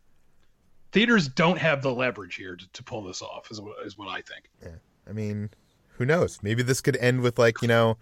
theaters 0.90 1.28
don't 1.28 1.58
have 1.58 1.82
the 1.82 1.92
leverage 1.92 2.34
here 2.34 2.56
to, 2.56 2.72
to 2.72 2.82
pull 2.82 3.04
this 3.04 3.22
off. 3.22 3.50
Is 3.50 3.60
what 3.60 3.76
is 3.84 3.96
what 3.96 4.08
I 4.08 4.20
think. 4.22 4.50
Yeah, 4.62 4.76
I 5.08 5.12
mean 5.12 5.50
who 5.98 6.06
knows 6.06 6.40
maybe 6.42 6.62
this 6.62 6.80
could 6.80 6.96
end 6.96 7.20
with 7.20 7.38
like 7.38 7.62
you 7.62 7.68
know 7.68 7.96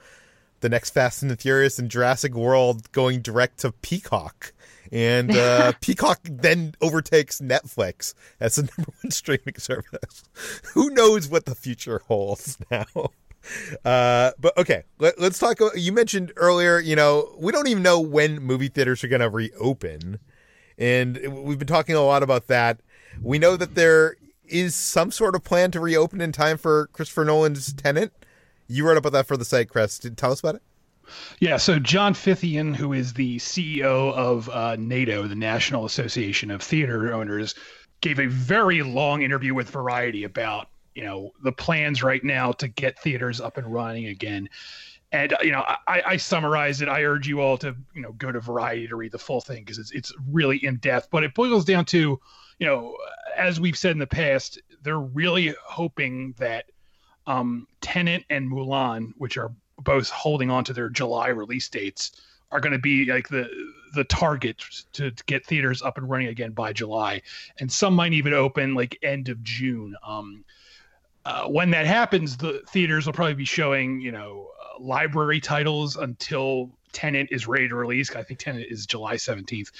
the 0.60 0.68
next 0.68 0.90
Fast 0.90 1.22
and 1.22 1.30
the 1.30 1.36
Furious 1.36 1.78
and 1.78 1.90
Jurassic 1.90 2.34
World 2.34 2.90
going 2.92 3.20
direct 3.20 3.58
to 3.60 3.72
Peacock 3.72 4.52
and 4.92 5.34
uh, 5.34 5.72
Peacock 5.80 6.20
then 6.24 6.74
overtakes 6.80 7.40
Netflix 7.40 8.14
as 8.38 8.56
the 8.56 8.62
number 8.78 8.92
one 9.02 9.10
streaming 9.10 9.56
service. 9.58 10.24
Who 10.74 10.90
knows 10.90 11.28
what 11.28 11.44
the 11.44 11.54
future 11.54 12.00
holds 12.06 12.58
now? 12.70 12.86
Uh, 13.84 14.32
but 14.38 14.56
okay, 14.58 14.84
let, 14.98 15.18
us 15.18 15.38
talk. 15.38 15.58
You 15.74 15.92
mentioned 15.92 16.32
earlier, 16.36 16.78
you 16.78 16.94
know, 16.94 17.34
we 17.38 17.52
don't 17.52 17.68
even 17.68 17.82
know 17.82 17.98
when 18.00 18.40
movie 18.40 18.68
theaters 18.68 19.02
are 19.02 19.08
going 19.08 19.20
to 19.20 19.30
reopen, 19.30 20.18
and 20.76 21.18
we've 21.44 21.58
been 21.58 21.66
talking 21.66 21.94
a 21.94 22.02
lot 22.02 22.22
about 22.22 22.48
that. 22.48 22.80
We 23.22 23.38
know 23.38 23.56
that 23.56 23.74
there 23.74 24.16
is 24.46 24.74
some 24.74 25.10
sort 25.10 25.34
of 25.34 25.42
plan 25.42 25.70
to 25.70 25.80
reopen 25.80 26.20
in 26.20 26.32
time 26.32 26.58
for 26.58 26.88
Christopher 26.88 27.24
Nolan's 27.24 27.72
Tenet. 27.72 28.12
You 28.68 28.86
wrote 28.86 28.98
about 28.98 29.12
that 29.12 29.26
for 29.26 29.36
the 29.36 29.44
site, 29.44 29.70
Chris. 29.70 29.98
Did 29.98 30.18
tell 30.18 30.32
us 30.32 30.40
about 30.40 30.56
it? 30.56 30.62
Yeah, 31.38 31.56
so 31.56 31.78
John 31.78 32.14
Fithian, 32.14 32.74
who 32.74 32.92
is 32.92 33.12
the 33.12 33.38
CEO 33.38 34.12
of 34.12 34.48
uh, 34.48 34.76
NATO, 34.78 35.26
the 35.26 35.34
National 35.34 35.84
Association 35.84 36.50
of 36.50 36.62
Theater 36.62 37.12
Owners, 37.12 37.54
gave 38.00 38.18
a 38.18 38.26
very 38.26 38.82
long 38.82 39.22
interview 39.22 39.54
with 39.54 39.70
Variety 39.70 40.24
about 40.24 40.68
you 40.94 41.04
know 41.04 41.32
the 41.42 41.52
plans 41.52 42.02
right 42.02 42.22
now 42.22 42.52
to 42.52 42.68
get 42.68 42.98
theaters 42.98 43.40
up 43.40 43.56
and 43.56 43.72
running 43.72 44.06
again. 44.06 44.48
And 45.12 45.34
you 45.42 45.50
know, 45.50 45.64
I, 45.88 46.02
I 46.06 46.16
summarize 46.16 46.82
it. 46.82 46.88
I 46.88 47.04
urge 47.04 47.26
you 47.26 47.40
all 47.40 47.58
to 47.58 47.74
you 47.94 48.02
know 48.02 48.12
go 48.12 48.30
to 48.30 48.40
Variety 48.40 48.88
to 48.88 48.96
read 48.96 49.12
the 49.12 49.18
full 49.18 49.40
thing 49.40 49.64
because 49.64 49.78
it's 49.78 49.90
it's 49.92 50.12
really 50.30 50.64
in 50.64 50.76
depth. 50.76 51.08
But 51.10 51.24
it 51.24 51.34
boils 51.34 51.64
down 51.64 51.84
to 51.86 52.20
you 52.60 52.66
know, 52.66 52.96
as 53.36 53.58
we've 53.58 53.76
said 53.76 53.92
in 53.92 53.98
the 53.98 54.06
past, 54.06 54.60
they're 54.82 54.98
really 54.98 55.54
hoping 55.64 56.34
that 56.38 56.66
um, 57.26 57.66
Tenet 57.80 58.24
and 58.28 58.50
Mulan, 58.50 59.12
which 59.16 59.38
are 59.38 59.52
both 59.82 60.08
holding 60.10 60.50
on 60.50 60.64
to 60.64 60.72
their 60.72 60.88
July 60.88 61.28
release 61.28 61.68
dates, 61.68 62.12
are 62.52 62.60
going 62.60 62.72
to 62.72 62.78
be 62.78 63.04
like 63.04 63.28
the 63.28 63.48
the 63.94 64.04
target 64.04 64.62
to, 64.92 65.10
get 65.26 65.44
theaters 65.44 65.82
up 65.82 65.98
and 65.98 66.08
running 66.08 66.28
again 66.28 66.52
by 66.52 66.72
July, 66.72 67.22
and 67.58 67.70
some 67.70 67.94
might 67.94 68.12
even 68.12 68.32
open 68.32 68.74
like 68.74 68.98
end 69.02 69.28
of 69.28 69.42
June. 69.42 69.96
Um, 70.06 70.44
uh, 71.24 71.46
when 71.46 71.70
that 71.70 71.86
happens, 71.86 72.36
the 72.36 72.62
theaters 72.68 73.06
will 73.06 73.12
probably 73.12 73.34
be 73.34 73.44
showing 73.44 74.00
you 74.00 74.12
know 74.12 74.48
uh, 74.60 74.82
library 74.82 75.40
titles 75.40 75.96
until 75.96 76.70
Tenet 76.92 77.28
is 77.30 77.46
ready 77.46 77.68
to 77.68 77.74
release. 77.74 78.14
I 78.14 78.22
think 78.22 78.40
Tenet 78.40 78.66
is 78.68 78.86
July 78.86 79.14
17th 79.14 79.70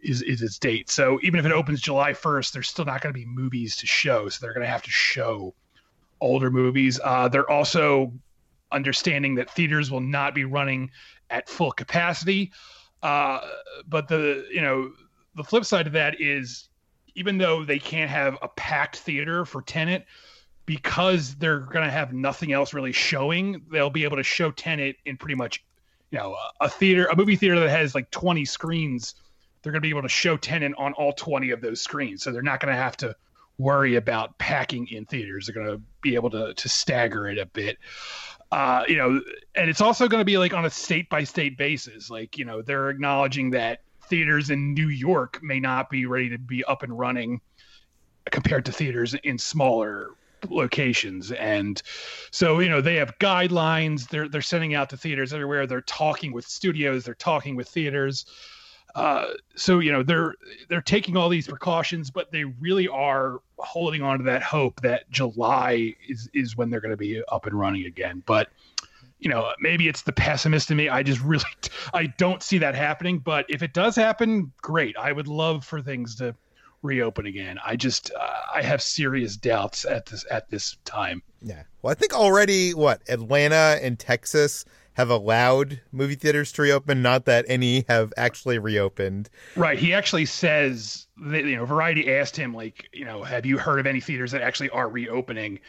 is, 0.00 0.22
is 0.22 0.42
its 0.42 0.58
date. 0.58 0.90
So 0.90 1.18
even 1.22 1.40
if 1.40 1.46
it 1.46 1.52
opens 1.52 1.80
July 1.80 2.12
1st, 2.12 2.52
there's 2.52 2.68
still 2.68 2.84
not 2.84 3.00
going 3.00 3.12
to 3.12 3.18
be 3.18 3.26
movies 3.26 3.76
to 3.76 3.86
show. 3.86 4.28
So 4.28 4.38
they're 4.40 4.52
going 4.52 4.66
to 4.66 4.70
have 4.70 4.82
to 4.82 4.90
show 4.90 5.54
older 6.20 6.50
movies. 6.50 7.00
Uh, 7.02 7.28
they're 7.28 7.48
also 7.48 8.12
understanding 8.72 9.34
that 9.36 9.50
theaters 9.50 9.90
will 9.90 10.00
not 10.00 10.34
be 10.34 10.44
running 10.44 10.90
at 11.30 11.48
full 11.48 11.72
capacity. 11.72 12.52
Uh, 13.02 13.40
but 13.86 14.08
the 14.08 14.46
you 14.50 14.60
know 14.60 14.92
the 15.34 15.44
flip 15.44 15.64
side 15.64 15.86
of 15.86 15.92
that 15.92 16.20
is 16.20 16.68
even 17.14 17.38
though 17.38 17.64
they 17.64 17.78
can't 17.78 18.10
have 18.10 18.38
a 18.42 18.48
packed 18.48 18.96
theater 18.96 19.44
for 19.44 19.62
Tenet, 19.62 20.06
because 20.66 21.34
they're 21.36 21.60
going 21.60 21.84
to 21.84 21.90
have 21.90 22.12
nothing 22.12 22.52
else 22.52 22.74
really 22.74 22.92
showing, 22.92 23.62
they'll 23.72 23.90
be 23.90 24.04
able 24.04 24.16
to 24.16 24.22
show 24.22 24.50
Tenet 24.50 24.96
in 25.04 25.16
pretty 25.16 25.34
much 25.34 25.64
you 26.10 26.18
know 26.18 26.36
a 26.60 26.68
theater 26.68 27.06
a 27.06 27.16
movie 27.16 27.36
theater 27.36 27.60
that 27.60 27.70
has 27.70 27.94
like 27.94 28.10
20 28.10 28.44
screens 28.44 29.14
they're 29.62 29.72
going 29.72 29.82
to 29.82 29.86
be 29.86 29.90
able 29.90 30.02
to 30.02 30.08
show 30.08 30.36
Tenet 30.36 30.72
on 30.78 30.92
all 30.94 31.12
20 31.12 31.50
of 31.50 31.60
those 31.60 31.80
screens 31.80 32.22
so 32.22 32.32
they're 32.32 32.42
not 32.42 32.60
going 32.60 32.72
to 32.72 32.80
have 32.80 32.96
to 32.98 33.14
worry 33.58 33.96
about 33.96 34.38
packing 34.38 34.86
in 34.88 35.04
theaters 35.04 35.46
they're 35.46 35.54
going 35.54 35.76
to 35.76 35.82
be 36.00 36.14
able 36.14 36.30
to 36.30 36.54
to 36.54 36.68
stagger 36.68 37.28
it 37.28 37.38
a 37.38 37.46
bit. 37.46 37.78
Uh, 38.50 38.82
you 38.88 38.96
know 38.96 39.20
and 39.54 39.68
it's 39.68 39.80
also 39.80 40.08
going 40.08 40.20
to 40.20 40.24
be 40.24 40.38
like 40.38 40.54
on 40.54 40.64
a 40.64 40.70
state 40.70 41.08
by 41.10 41.24
state 41.24 41.58
basis. 41.58 42.10
Like 42.10 42.38
you 42.38 42.44
know 42.44 42.62
they're 42.62 42.90
acknowledging 42.90 43.50
that 43.50 43.80
theaters 44.04 44.48
in 44.48 44.72
new 44.72 44.88
york 44.88 45.38
may 45.42 45.60
not 45.60 45.90
be 45.90 46.06
ready 46.06 46.30
to 46.30 46.38
be 46.38 46.64
up 46.64 46.82
and 46.82 46.98
running 46.98 47.38
compared 48.30 48.64
to 48.64 48.72
theaters 48.72 49.14
in 49.22 49.36
smaller 49.36 50.12
locations. 50.48 51.32
And 51.32 51.80
so 52.30 52.60
you 52.60 52.68
know 52.68 52.80
they 52.80 52.96
have 52.96 53.18
guidelines. 53.18 54.08
They're 54.08 54.28
they're 54.28 54.42
sending 54.42 54.74
out 54.74 54.90
to 54.90 54.96
theaters 54.96 55.32
everywhere. 55.32 55.66
They're 55.66 55.80
talking 55.82 56.32
with 56.32 56.46
studios. 56.46 57.04
They're 57.04 57.14
talking 57.14 57.56
with 57.56 57.68
theaters 57.68 58.24
uh, 58.94 59.26
so 59.54 59.78
you 59.78 59.92
know 59.92 60.02
they're 60.02 60.34
they're 60.68 60.80
taking 60.80 61.16
all 61.16 61.28
these 61.28 61.46
precautions 61.46 62.10
but 62.10 62.30
they 62.32 62.44
really 62.44 62.88
are 62.88 63.40
holding 63.58 64.02
on 64.02 64.18
to 64.18 64.24
that 64.24 64.42
hope 64.42 64.80
that 64.80 65.10
july 65.10 65.94
is 66.08 66.28
is 66.34 66.56
when 66.56 66.70
they're 66.70 66.80
going 66.80 66.90
to 66.90 66.96
be 66.96 67.22
up 67.28 67.46
and 67.46 67.58
running 67.58 67.86
again 67.86 68.22
but 68.26 68.48
you 69.18 69.28
know 69.28 69.52
maybe 69.60 69.88
it's 69.88 70.02
the 70.02 70.12
pessimist 70.12 70.70
in 70.70 70.76
me 70.76 70.88
i 70.88 71.02
just 71.02 71.20
really 71.24 71.44
i 71.92 72.06
don't 72.06 72.42
see 72.42 72.58
that 72.58 72.74
happening 72.74 73.18
but 73.18 73.44
if 73.48 73.62
it 73.62 73.72
does 73.72 73.94
happen 73.94 74.52
great 74.62 74.96
i 74.96 75.12
would 75.12 75.28
love 75.28 75.64
for 75.64 75.82
things 75.82 76.14
to 76.14 76.34
reopen 76.82 77.26
again. 77.26 77.58
I 77.64 77.76
just 77.76 78.12
uh, 78.18 78.40
I 78.54 78.62
have 78.62 78.82
serious 78.82 79.36
doubts 79.36 79.84
at 79.84 80.06
this 80.06 80.24
at 80.30 80.48
this 80.50 80.76
time. 80.84 81.22
Yeah. 81.42 81.62
Well, 81.82 81.90
I 81.90 81.94
think 81.94 82.14
already 82.14 82.74
what 82.74 83.02
Atlanta 83.08 83.78
and 83.82 83.98
Texas 83.98 84.64
have 84.98 85.08
allowed 85.08 85.80
movie 85.90 86.14
theaters 86.14 86.52
to 86.52 86.62
reopen. 86.62 87.00
Not 87.00 87.24
that 87.24 87.46
any 87.48 87.86
have 87.88 88.12
actually 88.16 88.58
reopened. 88.58 89.30
Right. 89.56 89.78
He 89.78 89.94
actually 89.94 90.26
says 90.26 91.06
that 91.16 91.44
you 91.44 91.56
know 91.56 91.64
Variety 91.64 92.12
asked 92.12 92.36
him 92.36 92.52
like 92.52 92.88
you 92.92 93.06
know 93.06 93.22
have 93.22 93.46
you 93.46 93.56
heard 93.56 93.80
of 93.80 93.86
any 93.86 94.00
theaters 94.00 94.32
that 94.32 94.42
actually 94.42 94.70
are 94.70 94.88
reopening. 94.88 95.60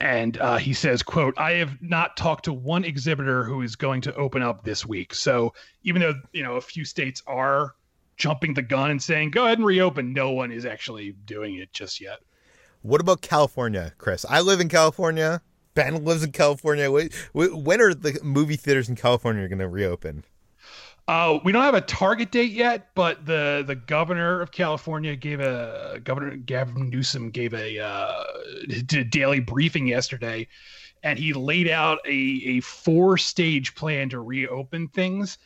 And 0.00 0.38
uh, 0.38 0.58
he 0.58 0.74
says, 0.74 1.02
"quote 1.02 1.36
I 1.38 1.52
have 1.54 1.82
not 1.82 2.16
talked 2.16 2.44
to 2.44 2.52
one 2.52 2.84
exhibitor 2.84 3.42
who 3.42 3.62
is 3.62 3.74
going 3.74 4.02
to 4.02 4.14
open 4.14 4.42
up 4.42 4.62
this 4.62 4.86
week. 4.86 5.12
So 5.12 5.54
even 5.82 6.00
though 6.00 6.14
you 6.32 6.44
know 6.44 6.54
a 6.54 6.60
few 6.60 6.84
states 6.84 7.20
are 7.26 7.74
jumping 8.18 8.52
the 8.52 8.62
gun 8.62 8.90
and 8.90 9.02
saying, 9.02 9.30
go 9.30 9.46
ahead 9.46 9.58
and 9.58 9.66
reopen. 9.66 10.12
No 10.12 10.32
one 10.32 10.52
is 10.52 10.66
actually 10.66 11.12
doing 11.24 11.54
it 11.54 11.72
just 11.72 12.00
yet. 12.00 12.18
What 12.82 13.00
about 13.00 13.22
California, 13.22 13.94
Chris? 13.96 14.26
I 14.28 14.40
live 14.40 14.60
in 14.60 14.68
California. 14.68 15.40
Ben 15.78 16.04
lives 16.04 16.24
in 16.24 16.32
California. 16.32 16.90
When 16.90 17.80
are 17.80 17.94
the 17.94 18.18
movie 18.24 18.56
theaters 18.56 18.88
in 18.88 18.96
California 18.96 19.46
going 19.46 19.60
to 19.60 19.68
reopen? 19.68 20.24
Uh, 21.06 21.38
we 21.44 21.52
don't 21.52 21.62
have 21.62 21.76
a 21.76 21.80
target 21.80 22.32
date 22.32 22.50
yet, 22.50 22.88
but 22.96 23.24
the 23.24 23.62
the 23.64 23.76
governor 23.76 24.40
of 24.40 24.50
California 24.50 25.14
gave 25.14 25.38
a 25.38 26.00
Governor 26.02 26.34
Gavin 26.34 26.90
Newsom 26.90 27.30
gave 27.30 27.54
a 27.54 27.78
uh, 27.78 28.24
daily 29.08 29.38
briefing 29.38 29.86
yesterday, 29.86 30.48
and 31.04 31.16
he 31.16 31.32
laid 31.32 31.68
out 31.68 32.00
a 32.04 32.42
a 32.44 32.60
four 32.60 33.16
stage 33.16 33.76
plan 33.76 34.08
to 34.08 34.18
reopen 34.18 34.88
things 34.88 35.38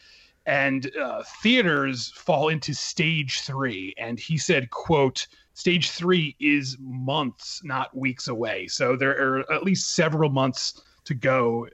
and 0.47 0.91
uh, 0.97 1.23
theaters 1.43 2.11
fall 2.17 2.49
into 2.49 2.75
stage 2.75 3.43
three 3.43 3.95
and 3.97 4.19
he 4.19 4.37
said 4.37 4.71
quote 4.71 5.29
stage 5.55 5.91
three 5.91 6.37
is 6.41 6.77
months 6.81 7.63
not 7.65 7.97
weeks 7.97 8.29
away. 8.29 8.67
So 8.67 8.97
there 8.97 9.11
are 9.11 9.53
at 9.53 9.63
least 9.63 9.95
several 9.95 10.31
months 10.31 10.83
to 11.05 11.15
go 11.15 11.69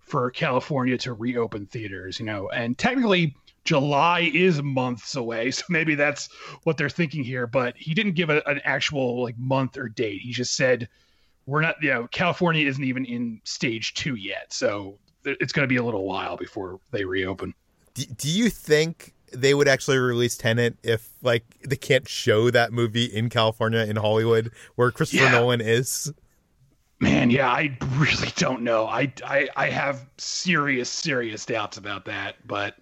for 0.00 0.30
california 0.30 0.98
to 0.98 1.14
reopen 1.14 1.64
theaters 1.64 2.20
you 2.20 2.26
know 2.26 2.50
and 2.50 2.76
technically 2.76 3.34
july 3.64 4.30
is 4.34 4.60
months 4.62 5.14
away. 5.14 5.50
So 5.52 5.64
maybe 5.70 5.94
that's 5.94 6.28
what 6.64 6.76
they're 6.76 6.90
thinking 6.90 7.24
here 7.24 7.46
but 7.46 7.76
he 7.76 7.94
didn't 7.94 8.12
give 8.12 8.28
a, 8.28 8.42
an 8.46 8.60
actual 8.64 9.22
like 9.22 9.38
month 9.38 9.78
or 9.78 9.88
date. 9.88 10.20
He 10.20 10.32
just 10.32 10.56
said 10.56 10.88
we're 11.46 11.62
not 11.62 11.76
you 11.80 11.90
know 11.90 12.08
california 12.08 12.66
isn't 12.66 12.84
even 12.84 13.04
in 13.04 13.40
stage 13.44 13.94
two 13.94 14.16
yet. 14.16 14.52
So 14.52 14.98
it's 15.24 15.52
going 15.52 15.64
to 15.64 15.68
be 15.68 15.76
a 15.76 15.84
little 15.84 16.04
while 16.04 16.36
before 16.36 16.80
they 16.90 17.04
reopen. 17.04 17.54
Do, 17.94 18.04
do 18.04 18.28
you 18.28 18.50
think 18.50 19.14
they 19.32 19.54
would 19.54 19.68
actually 19.68 19.98
release 19.98 20.36
Tenet 20.36 20.76
if 20.82 21.10
like 21.22 21.44
they 21.66 21.76
can't 21.76 22.08
show 22.08 22.50
that 22.50 22.72
movie 22.72 23.04
in 23.04 23.28
California 23.28 23.80
in 23.80 23.96
Hollywood 23.96 24.50
where 24.76 24.90
Christopher 24.90 25.24
yeah. 25.24 25.32
Nolan 25.32 25.60
is? 25.60 26.12
Man, 27.00 27.30
yeah, 27.30 27.50
I 27.50 27.76
really 27.96 28.32
don't 28.36 28.62
know. 28.62 28.86
I, 28.86 29.12
I 29.24 29.48
I 29.56 29.70
have 29.70 30.06
serious 30.18 30.88
serious 30.88 31.44
doubts 31.44 31.76
about 31.76 32.04
that, 32.04 32.36
but 32.46 32.76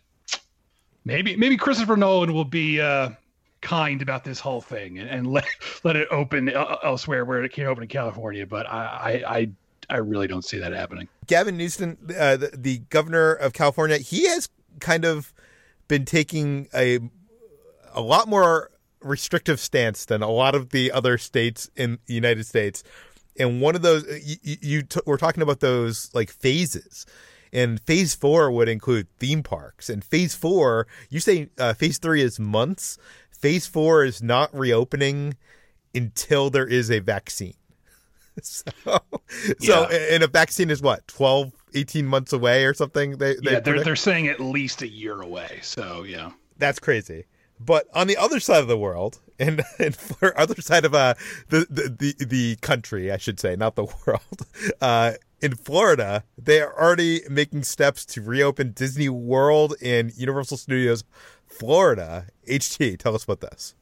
maybe 1.04 1.36
maybe 1.36 1.56
Christopher 1.56 1.96
Nolan 1.96 2.34
will 2.34 2.44
be 2.44 2.80
uh, 2.80 3.10
kind 3.62 4.02
about 4.02 4.24
this 4.24 4.38
whole 4.38 4.60
thing 4.60 4.98
and, 4.98 5.08
and 5.08 5.26
let 5.26 5.46
let 5.84 5.96
it 5.96 6.08
open 6.10 6.50
elsewhere 6.50 7.24
where 7.24 7.42
it 7.42 7.52
can't 7.52 7.68
open 7.68 7.82
in 7.84 7.88
California. 7.88 8.46
But 8.46 8.66
I 8.68 9.22
I 9.24 9.38
I, 9.38 9.50
I 9.88 9.96
really 9.96 10.26
don't 10.26 10.44
see 10.44 10.58
that 10.58 10.72
happening. 10.72 11.08
Gavin 11.26 11.56
Newsom, 11.56 11.96
uh, 12.18 12.36
the, 12.36 12.50
the 12.54 12.78
governor 12.90 13.32
of 13.32 13.52
California, 13.52 13.96
he 13.98 14.28
has 14.28 14.48
kind 14.80 15.04
of 15.04 15.32
been 15.90 16.04
taking 16.04 16.68
a 16.72 17.00
a 17.92 18.00
lot 18.00 18.28
more 18.28 18.70
restrictive 19.02 19.58
stance 19.58 20.04
than 20.04 20.22
a 20.22 20.30
lot 20.30 20.54
of 20.54 20.70
the 20.70 20.92
other 20.92 21.18
states 21.18 21.68
in 21.74 21.98
the 22.06 22.14
United 22.14 22.46
States. 22.46 22.84
And 23.36 23.60
one 23.60 23.74
of 23.74 23.82
those, 23.82 24.06
you, 24.24 24.56
you 24.60 24.82
t- 24.82 25.00
we're 25.04 25.16
talking 25.16 25.42
about 25.42 25.58
those 25.58 26.08
like 26.14 26.30
phases. 26.30 27.06
And 27.52 27.80
phase 27.80 28.14
four 28.14 28.52
would 28.52 28.68
include 28.68 29.08
theme 29.18 29.42
parks. 29.42 29.90
And 29.90 30.04
phase 30.04 30.34
four, 30.36 30.86
you 31.08 31.18
say 31.18 31.48
uh, 31.58 31.74
phase 31.74 31.98
three 31.98 32.22
is 32.22 32.38
months. 32.38 32.96
Phase 33.32 33.66
four 33.66 34.04
is 34.04 34.22
not 34.22 34.54
reopening 34.54 35.36
until 35.92 36.50
there 36.50 36.66
is 36.66 36.88
a 36.90 37.00
vaccine. 37.00 37.54
so, 38.42 38.70
so 38.84 39.00
yeah. 39.60 39.88
and 40.12 40.22
a 40.22 40.28
vaccine 40.28 40.70
is 40.70 40.80
what 40.80 41.08
12 41.08 41.52
18 41.74 42.06
months 42.06 42.32
away 42.32 42.64
or 42.64 42.74
something 42.74 43.18
they, 43.18 43.34
they 43.36 43.52
yeah 43.52 43.60
they're, 43.60 43.82
they're 43.82 43.96
saying 43.96 44.28
at 44.28 44.40
least 44.40 44.82
a 44.82 44.88
year 44.88 45.20
away 45.20 45.58
so 45.62 46.02
yeah 46.02 46.30
that's 46.58 46.78
crazy 46.78 47.26
but 47.58 47.86
on 47.94 48.06
the 48.06 48.16
other 48.16 48.40
side 48.40 48.60
of 48.60 48.68
the 48.68 48.78
world 48.78 49.20
and, 49.38 49.62
and 49.78 49.96
for 49.96 50.38
other 50.38 50.60
side 50.60 50.84
of 50.84 50.94
uh 50.94 51.14
the, 51.48 51.66
the 51.70 52.14
the 52.16 52.24
the 52.24 52.56
country 52.56 53.10
i 53.10 53.16
should 53.16 53.40
say 53.40 53.56
not 53.56 53.76
the 53.76 53.84
world 54.06 54.46
uh 54.80 55.12
in 55.42 55.54
Florida, 55.54 56.24
they 56.36 56.60
are 56.60 56.78
already 56.78 57.22
making 57.30 57.62
steps 57.62 58.04
to 58.04 58.20
reopen 58.20 58.72
Disney 58.72 59.08
World 59.08 59.74
and 59.82 60.12
Universal 60.14 60.58
Studios 60.58 61.02
Florida. 61.46 62.26
HT, 62.48 62.98
tell 62.98 63.14
us 63.14 63.24
about 63.24 63.40
this. 63.40 63.74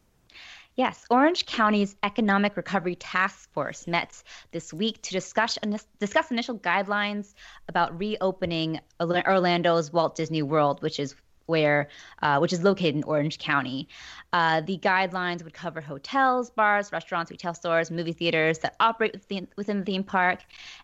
Yes, 0.78 1.04
Orange 1.10 1.44
County's 1.44 1.96
Economic 2.04 2.56
Recovery 2.56 2.94
Task 2.94 3.52
Force 3.52 3.88
met 3.88 4.22
this 4.52 4.72
week 4.72 5.02
to 5.02 5.10
discuss 5.10 5.58
discuss 5.98 6.30
initial 6.30 6.56
guidelines 6.56 7.34
about 7.68 7.98
reopening 7.98 8.78
Orlando's 9.00 9.92
Walt 9.92 10.14
Disney 10.14 10.42
World, 10.42 10.80
which 10.80 11.00
is 11.00 11.16
where 11.48 11.88
uh, 12.22 12.38
which 12.38 12.52
is 12.52 12.62
located 12.62 12.94
in 12.94 13.02
Orange 13.04 13.38
County. 13.38 13.88
Uh, 14.32 14.60
the 14.60 14.78
guidelines 14.78 15.42
would 15.42 15.54
cover 15.54 15.80
hotels, 15.80 16.50
bars, 16.50 16.92
restaurants, 16.92 17.30
retail 17.30 17.54
stores, 17.54 17.90
movie 17.90 18.12
theaters 18.12 18.58
that 18.58 18.76
operate 18.78 19.12
within, 19.12 19.48
within 19.56 19.78
the 19.78 19.84
theme 19.84 20.04
park, 20.04 20.40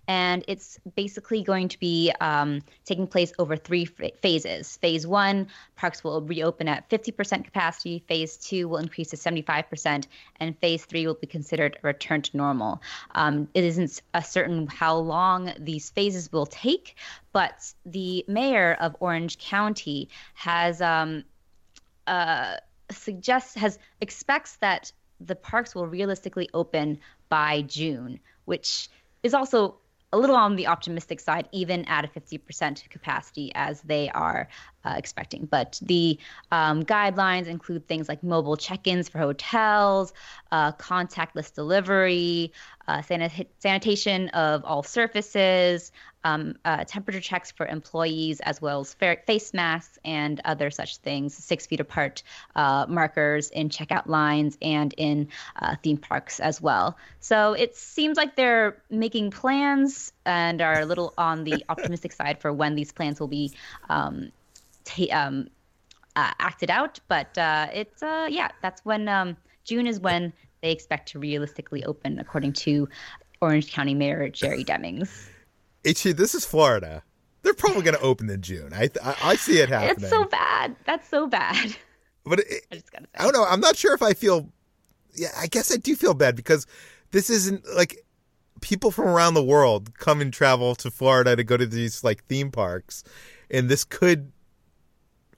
and 0.09 0.42
it's 0.48 0.79
basically 0.96 1.42
going 1.42 1.68
to 1.68 1.79
be 1.79 2.11
um, 2.20 2.62
taking 2.87 3.07
place 3.07 3.33
over 3.38 3.55
three 3.55 3.85
phases. 3.85 4.79
Phase 4.79 5.07
one, 5.07 5.46
parks 5.77 6.03
will 6.03 6.22
reopen 6.22 6.68
at 6.68 6.88
50% 6.88 7.44
capacity. 7.44 8.03
Phase 8.09 8.38
two 8.38 8.66
will 8.66 8.79
increase 8.79 9.11
to 9.11 9.16
75%, 9.16 10.07
and 10.40 10.59
phase 10.61 10.87
three 10.87 11.07
will 11.07 11.14
be 11.14 11.27
considered 11.27 11.79
a 11.83 11.87
return 11.87 12.22
to 12.22 12.37
normal. 12.37 12.81
Um, 13.14 13.48
it 13.53 13.64
isn't 13.64 14.00
a 14.14 14.22
certain 14.22 14.66
how 14.68 14.96
long 14.96 15.53
these 15.59 15.90
phases 15.90 16.33
will 16.33 16.46
take, 16.46 16.96
but 17.35 17.75
the 17.85 18.25
mayor 18.29 18.79
of 18.81 18.97
Orange 19.01 19.38
County 19.38 20.09
has 20.35 20.81
um, 20.81 21.25
uh, 22.07 22.57
suggests 22.90 23.55
has 23.57 23.79
expects 24.01 24.57
that 24.57 24.92
the 25.20 25.35
parks 25.35 25.75
will 25.75 25.87
realistically 25.87 26.49
open 26.55 26.99
by 27.29 27.62
June, 27.62 28.20
which 28.44 28.88
is 29.23 29.35
also 29.35 29.77
a 30.14 30.18
little 30.18 30.37
on 30.37 30.55
the 30.55 30.68
optimistic 30.68 31.18
side, 31.18 31.49
even 31.51 31.85
at 31.87 32.05
a 32.05 32.09
50% 32.09 32.88
capacity 32.88 33.51
as 33.57 33.81
they 33.81 34.09
are 34.11 34.49
uh, 34.85 34.94
expecting. 34.97 35.47
But 35.47 35.81
the 35.83 36.20
um, 36.53 36.85
guidelines 36.85 37.49
include 37.49 37.88
things 37.88 38.09
like 38.09 38.23
mobile 38.23 38.57
check 38.57 38.87
ins 38.87 39.09
for 39.09 39.18
hotels, 39.18 40.12
uh, 40.53 40.70
contactless 40.73 41.53
delivery, 41.53 42.53
uh, 42.87 42.99
sanit- 42.99 43.47
sanitation 43.59 44.29
of 44.31 44.64
all 44.64 44.83
surfaces, 44.83 45.92
um, 46.25 46.55
uh, 46.64 46.85
temperature 46.85 47.20
checks 47.20 47.51
for 47.51 47.66
employees, 47.66 48.40
as 48.40 48.61
well 48.61 48.81
as 48.81 48.94
fa- 48.94 49.18
face 49.27 49.53
masks 49.53 49.99
and 50.05 50.40
other 50.44 50.70
such 50.70 50.97
things, 50.99 51.35
six 51.35 51.66
feet 51.66 51.81
apart 51.81 52.23
uh, 52.57 52.87
markers 52.88 53.51
in 53.51 53.68
checkout 53.68 54.07
lines 54.07 54.57
and 54.62 54.94
in 54.97 55.29
uh, 55.61 55.77
theme 55.83 55.99
parks 55.99 56.40
as 56.40 56.61
well. 56.61 56.97
So 57.20 57.53
it 57.53 57.77
seems 57.77 58.16
like 58.16 58.37
they're 58.37 58.83
making 58.90 59.31
plans 59.31 60.12
and 60.25 60.61
are 60.62 60.81
a 60.81 60.87
little 60.87 61.12
on 61.18 61.44
the 61.44 61.64
optimistic 61.68 62.12
side 62.12 62.40
for 62.40 62.53
when 62.53 62.75
these 62.75 62.92
plans 62.92 63.20
will 63.20 63.29
be. 63.29 63.53
Um, 63.88 64.33
um, 65.11 65.49
uh, 66.16 66.31
acted 66.38 66.70
out, 66.70 67.01
but 67.09 67.37
uh, 67.38 67.66
it's 67.73 68.03
yeah, 68.03 68.49
that's 68.62 68.85
when 68.85 69.09
um, 69.09 69.37
June 69.64 69.87
is 69.87 69.99
when 69.99 70.33
they 70.64 70.72
expect 70.72 71.11
to 71.11 71.18
realistically 71.18 71.85
open, 71.85 72.18
according 72.18 72.55
to 72.55 72.88
Orange 73.42 73.70
County 73.70 73.94
Mayor 73.94 74.29
Jerry 74.31 74.64
Demings. 74.64 75.29
HT, 75.85 76.16
this 76.16 76.35
is 76.35 76.46
Florida. 76.46 77.03
They're 77.42 77.53
probably 77.53 77.83
going 77.83 77.96
to 77.96 78.00
open 78.00 78.31
in 78.31 78.40
June. 78.40 78.72
I, 78.72 78.88
I, 79.03 79.16
I 79.22 79.37
see 79.37 79.59
it 79.59 79.68
happening. 79.68 79.96
It's 79.98 80.09
so 80.09 80.24
bad. 80.24 80.74
That's 80.87 81.07
so 81.07 81.27
bad. 81.27 81.77
But 82.24 82.40
it, 82.40 82.64
I, 82.72 82.81
I 83.18 83.24
don't 83.24 83.35
know. 83.35 83.44
I'm 83.44 83.61
not 83.61 83.77
sure 83.77 83.94
if 83.94 84.03
I 84.03 84.14
feel. 84.14 84.48
Yeah, 85.14 85.29
I 85.38 85.46
guess 85.46 85.72
I 85.72 85.77
do 85.77 85.94
feel 85.94 86.14
bad 86.14 86.35
because 86.35 86.66
this 87.11 87.29
isn't 87.29 87.62
like 87.77 88.03
people 88.62 88.90
from 88.90 89.07
around 89.07 89.35
the 89.35 89.44
world 89.44 89.96
come 89.98 90.22
and 90.22 90.33
travel 90.33 90.74
to 90.77 90.90
Florida 90.90 91.37
to 91.37 91.44
go 91.44 91.59
to 91.59 91.66
these 91.66 92.03
like 92.03 92.24
theme 92.24 92.50
parks, 92.50 93.05
and 93.50 93.68
this 93.68 93.85
could 93.85 94.33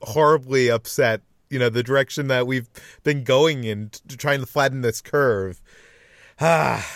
horribly 0.01 0.71
upset 0.71 1.23
you 1.51 1.59
know 1.59 1.69
the 1.69 1.83
direction 1.83 2.29
that 2.29 2.47
we've 2.47 2.69
been 3.03 3.25
going 3.25 3.65
in 3.65 3.91
to 4.09 4.17
trying 4.17 4.41
to 4.41 4.47
flatten 4.47 4.81
this 4.81 5.01
curve. 5.01 5.61
Ah, 6.41 6.87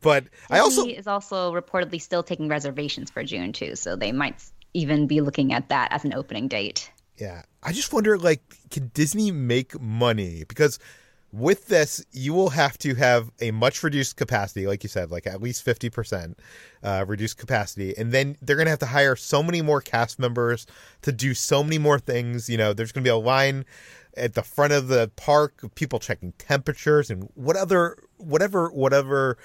but 0.00 0.24
I 0.50 0.58
also 0.58 0.86
is 0.86 1.06
also 1.06 1.52
reportedly 1.52 2.00
still 2.00 2.22
taking 2.22 2.48
reservations 2.48 3.10
for 3.10 3.22
June 3.24 3.52
too, 3.52 3.76
so 3.76 3.96
they 3.96 4.12
might 4.12 4.42
even 4.74 5.06
be 5.06 5.20
looking 5.20 5.52
at 5.52 5.68
that 5.68 5.92
as 5.92 6.04
an 6.04 6.12
opening 6.14 6.48
date. 6.48 6.90
Yeah, 7.18 7.42
I 7.62 7.72
just 7.72 7.92
wonder, 7.92 8.18
like, 8.18 8.42
can 8.70 8.90
Disney 8.92 9.30
make 9.30 9.80
money 9.80 10.44
because 10.46 10.78
with 11.32 11.66
this, 11.66 12.04
you 12.12 12.32
will 12.32 12.50
have 12.50 12.78
to 12.78 12.94
have 12.94 13.30
a 13.40 13.50
much 13.50 13.82
reduced 13.82 14.16
capacity, 14.16 14.66
like 14.66 14.82
you 14.82 14.88
said, 14.88 15.10
like 15.10 15.26
at 15.26 15.42
least 15.42 15.64
50% 15.64 16.34
uh, 16.82 17.04
reduced 17.06 17.36
capacity. 17.36 17.96
And 17.96 18.12
then 18.12 18.36
they're 18.40 18.56
going 18.56 18.66
to 18.66 18.70
have 18.70 18.78
to 18.80 18.86
hire 18.86 19.16
so 19.16 19.42
many 19.42 19.60
more 19.60 19.80
cast 19.80 20.18
members 20.18 20.66
to 21.02 21.12
do 21.12 21.34
so 21.34 21.62
many 21.62 21.78
more 21.78 21.98
things. 21.98 22.48
You 22.48 22.56
know, 22.56 22.72
there's 22.72 22.92
going 22.92 23.02
to 23.02 23.08
be 23.08 23.12
a 23.12 23.16
line 23.16 23.64
at 24.16 24.34
the 24.34 24.42
front 24.42 24.72
of 24.72 24.88
the 24.88 25.10
park 25.16 25.62
of 25.62 25.74
people 25.74 25.98
checking 25.98 26.32
temperatures 26.32 27.10
and 27.10 27.28
what 27.34 27.56
other, 27.56 27.98
whatever, 28.16 28.68
whatever 28.70 29.36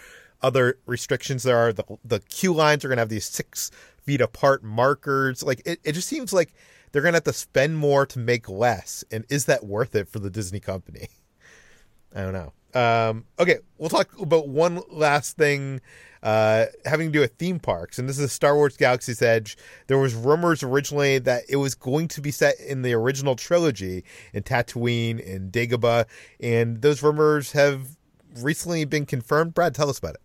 other 0.41 0.77
restrictions 0.85 1.43
there 1.43 1.57
are. 1.57 1.73
The, 1.73 1.83
the 2.05 2.19
queue 2.19 2.53
lines 2.53 2.85
are 2.85 2.87
going 2.87 2.97
to 2.97 3.01
have 3.01 3.09
these 3.09 3.25
six 3.25 3.71
feet 3.97 4.21
apart 4.21 4.63
markers. 4.63 5.43
Like, 5.43 5.61
it, 5.65 5.79
it 5.83 5.91
just 5.93 6.07
seems 6.07 6.31
like 6.31 6.53
they're 6.91 7.01
going 7.01 7.13
to 7.13 7.17
have 7.17 7.23
to 7.25 7.33
spend 7.33 7.77
more 7.77 8.05
to 8.05 8.19
make 8.19 8.47
less. 8.47 9.03
And 9.11 9.25
is 9.29 9.45
that 9.45 9.65
worth 9.65 9.95
it 9.95 10.07
for 10.07 10.19
the 10.19 10.29
Disney 10.29 10.59
company? 10.59 11.09
I 12.15 12.21
don't 12.21 12.33
know. 12.33 12.53
Um, 12.73 13.25
okay, 13.39 13.59
we'll 13.77 13.89
talk 13.89 14.17
about 14.19 14.47
one 14.47 14.81
last 14.89 15.35
thing 15.37 15.81
uh, 16.23 16.65
having 16.85 17.07
to 17.07 17.11
do 17.11 17.19
with 17.19 17.33
theme 17.33 17.59
parks, 17.59 17.99
and 17.99 18.07
this 18.07 18.19
is 18.19 18.31
Star 18.31 18.55
Wars 18.55 18.77
Galaxy's 18.77 19.21
Edge. 19.21 19.57
There 19.87 19.97
was 19.97 20.13
rumors 20.13 20.63
originally 20.63 21.19
that 21.19 21.43
it 21.49 21.55
was 21.57 21.75
going 21.75 22.07
to 22.09 22.21
be 22.21 22.31
set 22.31 22.59
in 22.59 22.81
the 22.81 22.93
original 22.93 23.35
trilogy 23.35 24.03
in 24.33 24.43
Tatooine 24.43 25.19
and 25.27 25.51
Dagobah, 25.51 26.05
and 26.39 26.81
those 26.81 27.01
rumors 27.01 27.51
have 27.53 27.97
recently 28.37 28.85
been 28.85 29.05
confirmed. 29.05 29.53
Brad, 29.53 29.75
tell 29.75 29.89
us 29.89 29.99
about 29.99 30.15
it. 30.15 30.21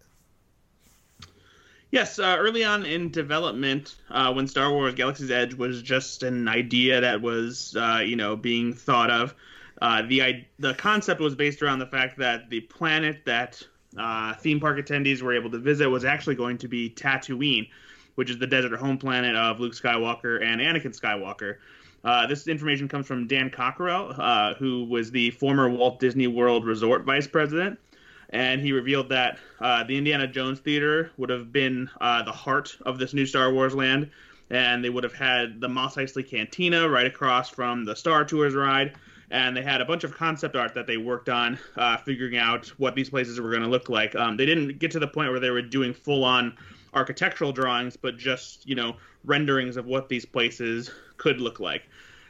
Yes, 1.90 2.18
uh, 2.18 2.36
early 2.38 2.64
on 2.64 2.84
in 2.84 3.10
development, 3.10 3.94
uh, 4.10 4.32
when 4.32 4.48
Star 4.48 4.70
Wars 4.70 4.94
Galaxy's 4.94 5.30
Edge 5.30 5.54
was 5.54 5.80
just 5.82 6.22
an 6.24 6.46
idea 6.48 7.00
that 7.00 7.22
was, 7.22 7.74
uh, 7.76 8.02
you 8.04 8.16
know, 8.16 8.36
being 8.36 8.74
thought 8.74 9.10
of, 9.10 9.34
uh, 9.82 10.02
the 10.02 10.44
the 10.58 10.74
concept 10.74 11.20
was 11.20 11.34
based 11.34 11.62
around 11.62 11.78
the 11.78 11.86
fact 11.86 12.18
that 12.18 12.48
the 12.48 12.60
planet 12.60 13.22
that 13.24 13.62
uh, 13.98 14.34
theme 14.34 14.60
park 14.60 14.78
attendees 14.78 15.22
were 15.22 15.34
able 15.34 15.50
to 15.50 15.58
visit 15.58 15.88
was 15.88 16.04
actually 16.04 16.34
going 16.34 16.58
to 16.58 16.68
be 16.68 16.90
Tatooine, 16.90 17.68
which 18.14 18.30
is 18.30 18.38
the 18.38 18.46
desert 18.46 18.76
home 18.78 18.98
planet 18.98 19.36
of 19.36 19.60
Luke 19.60 19.74
Skywalker 19.74 20.42
and 20.42 20.60
Anakin 20.60 20.98
Skywalker. 20.98 21.56
Uh, 22.04 22.26
this 22.26 22.46
information 22.46 22.88
comes 22.88 23.06
from 23.06 23.26
Dan 23.26 23.50
Cockerell, 23.50 24.14
uh, 24.16 24.54
who 24.54 24.84
was 24.84 25.10
the 25.10 25.30
former 25.32 25.68
Walt 25.68 25.98
Disney 25.98 26.26
World 26.26 26.64
Resort 26.64 27.04
vice 27.04 27.26
president, 27.26 27.78
and 28.30 28.60
he 28.60 28.72
revealed 28.72 29.08
that 29.08 29.38
uh, 29.60 29.82
the 29.84 29.96
Indiana 29.96 30.26
Jones 30.26 30.60
Theater 30.60 31.10
would 31.16 31.30
have 31.30 31.52
been 31.52 31.90
uh, 32.00 32.22
the 32.22 32.32
heart 32.32 32.76
of 32.86 32.98
this 32.98 33.12
new 33.12 33.26
Star 33.26 33.52
Wars 33.52 33.74
land, 33.74 34.10
and 34.50 34.84
they 34.84 34.90
would 34.90 35.04
have 35.04 35.14
had 35.14 35.60
the 35.60 35.68
Mos 35.68 35.96
Eisley 35.96 36.26
Cantina 36.28 36.88
right 36.88 37.06
across 37.06 37.50
from 37.50 37.84
the 37.84 37.96
Star 37.96 38.24
Tours 38.24 38.54
ride 38.54 38.94
and 39.30 39.56
they 39.56 39.62
had 39.62 39.80
a 39.80 39.84
bunch 39.84 40.04
of 40.04 40.14
concept 40.14 40.56
art 40.56 40.74
that 40.74 40.86
they 40.86 40.96
worked 40.96 41.28
on, 41.28 41.58
uh, 41.76 41.96
figuring 41.96 42.36
out 42.36 42.68
what 42.78 42.94
these 42.94 43.10
places 43.10 43.40
were 43.40 43.50
going 43.50 43.62
to 43.62 43.68
look 43.68 43.88
like. 43.88 44.14
Um, 44.14 44.36
they 44.36 44.46
didn't 44.46 44.78
get 44.78 44.90
to 44.92 44.98
the 44.98 45.08
point 45.08 45.30
where 45.30 45.40
they 45.40 45.50
were 45.50 45.62
doing 45.62 45.92
full 45.92 46.24
on 46.24 46.56
architectural 46.94 47.52
drawings, 47.52 47.96
but 47.96 48.16
just 48.16 48.66
you 48.66 48.74
know 48.74 48.96
renderings 49.24 49.76
of 49.76 49.86
what 49.86 50.08
these 50.08 50.24
places 50.24 50.90
could 51.16 51.40
look 51.40 51.60
like. 51.60 51.82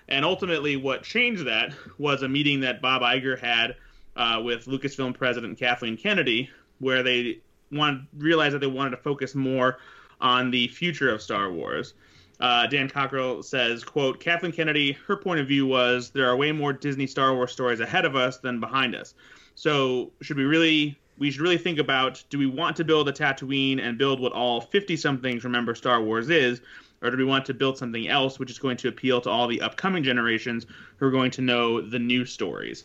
And 0.09 0.25
ultimately, 0.25 0.77
what 0.77 1.03
changed 1.03 1.47
that 1.47 1.75
was 1.99 2.23
a 2.23 2.29
meeting 2.29 2.61
that 2.61 2.81
Bob 2.81 3.03
Iger 3.03 3.39
had 3.39 3.77
uh, 4.15 4.41
with 4.43 4.67
Lucasfilm 4.67 5.15
president 5.15 5.59
Kathleen 5.59 5.97
Kennedy, 5.97 6.49
where 6.79 7.03
they 7.03 7.41
wanted 7.73 8.07
realized 8.17 8.55
that 8.55 8.61
they 8.61 8.67
wanted 8.67 8.91
to 8.91 8.99
focus 8.99 9.35
more 9.35 9.79
on 10.21 10.51
the 10.51 10.69
future 10.69 11.11
of 11.11 11.21
Star 11.21 11.51
Wars. 11.51 11.95
Uh, 12.39 12.67
Dan 12.67 12.89
Cockerell 12.89 13.43
says, 13.43 13.83
quote, 13.83 14.21
Kathleen 14.21 14.53
Kennedy, 14.53 14.93
her 15.07 15.17
point 15.17 15.41
of 15.41 15.49
view 15.49 15.67
was 15.67 16.11
there 16.11 16.29
are 16.29 16.37
way 16.37 16.53
more 16.53 16.73
Disney 16.73 17.07
Star 17.07 17.35
Wars 17.35 17.53
stories 17.53 17.81
ahead 17.81 18.05
of 18.05 18.15
us 18.15 18.39
than 18.39 18.61
behind 18.61 18.95
us. 18.95 19.15
So 19.55 20.13
should 20.21 20.37
we 20.37 20.45
really 20.45 20.99
we 21.19 21.31
should 21.31 21.41
really 21.41 21.59
think 21.59 21.79
about 21.79 22.23
do 22.29 22.39
we 22.39 22.47
want 22.47 22.77
to 22.77 22.85
build 22.85 23.09
a 23.09 23.13
Tatooine 23.13 23.81
and 23.81 23.97
build 23.97 24.21
what 24.21 24.33
all 24.33 24.61
50 24.61 24.97
somethings 24.97 25.45
remember 25.45 25.75
Star 25.75 26.03
Wars 26.03 26.29
is, 26.29 26.61
or 27.03 27.11
do 27.11 27.17
we 27.17 27.25
want 27.25 27.47
to 27.47 27.55
build 27.55 27.79
something 27.79 28.09
else 28.09 28.39
which 28.39 28.51
is 28.51 28.59
going 28.59 28.77
to 28.79 28.89
appeal 28.89 29.21
to 29.23 29.31
all 29.31 29.47
the 29.47 29.61
upcoming 29.63 30.03
generations 30.03 30.67
who 30.97 31.07
are 31.07 31.11
going 31.11 31.31
to 31.33 31.41
know 31.41 31.81
the 31.81 31.99
new 31.99 32.27
stories? 32.27 32.85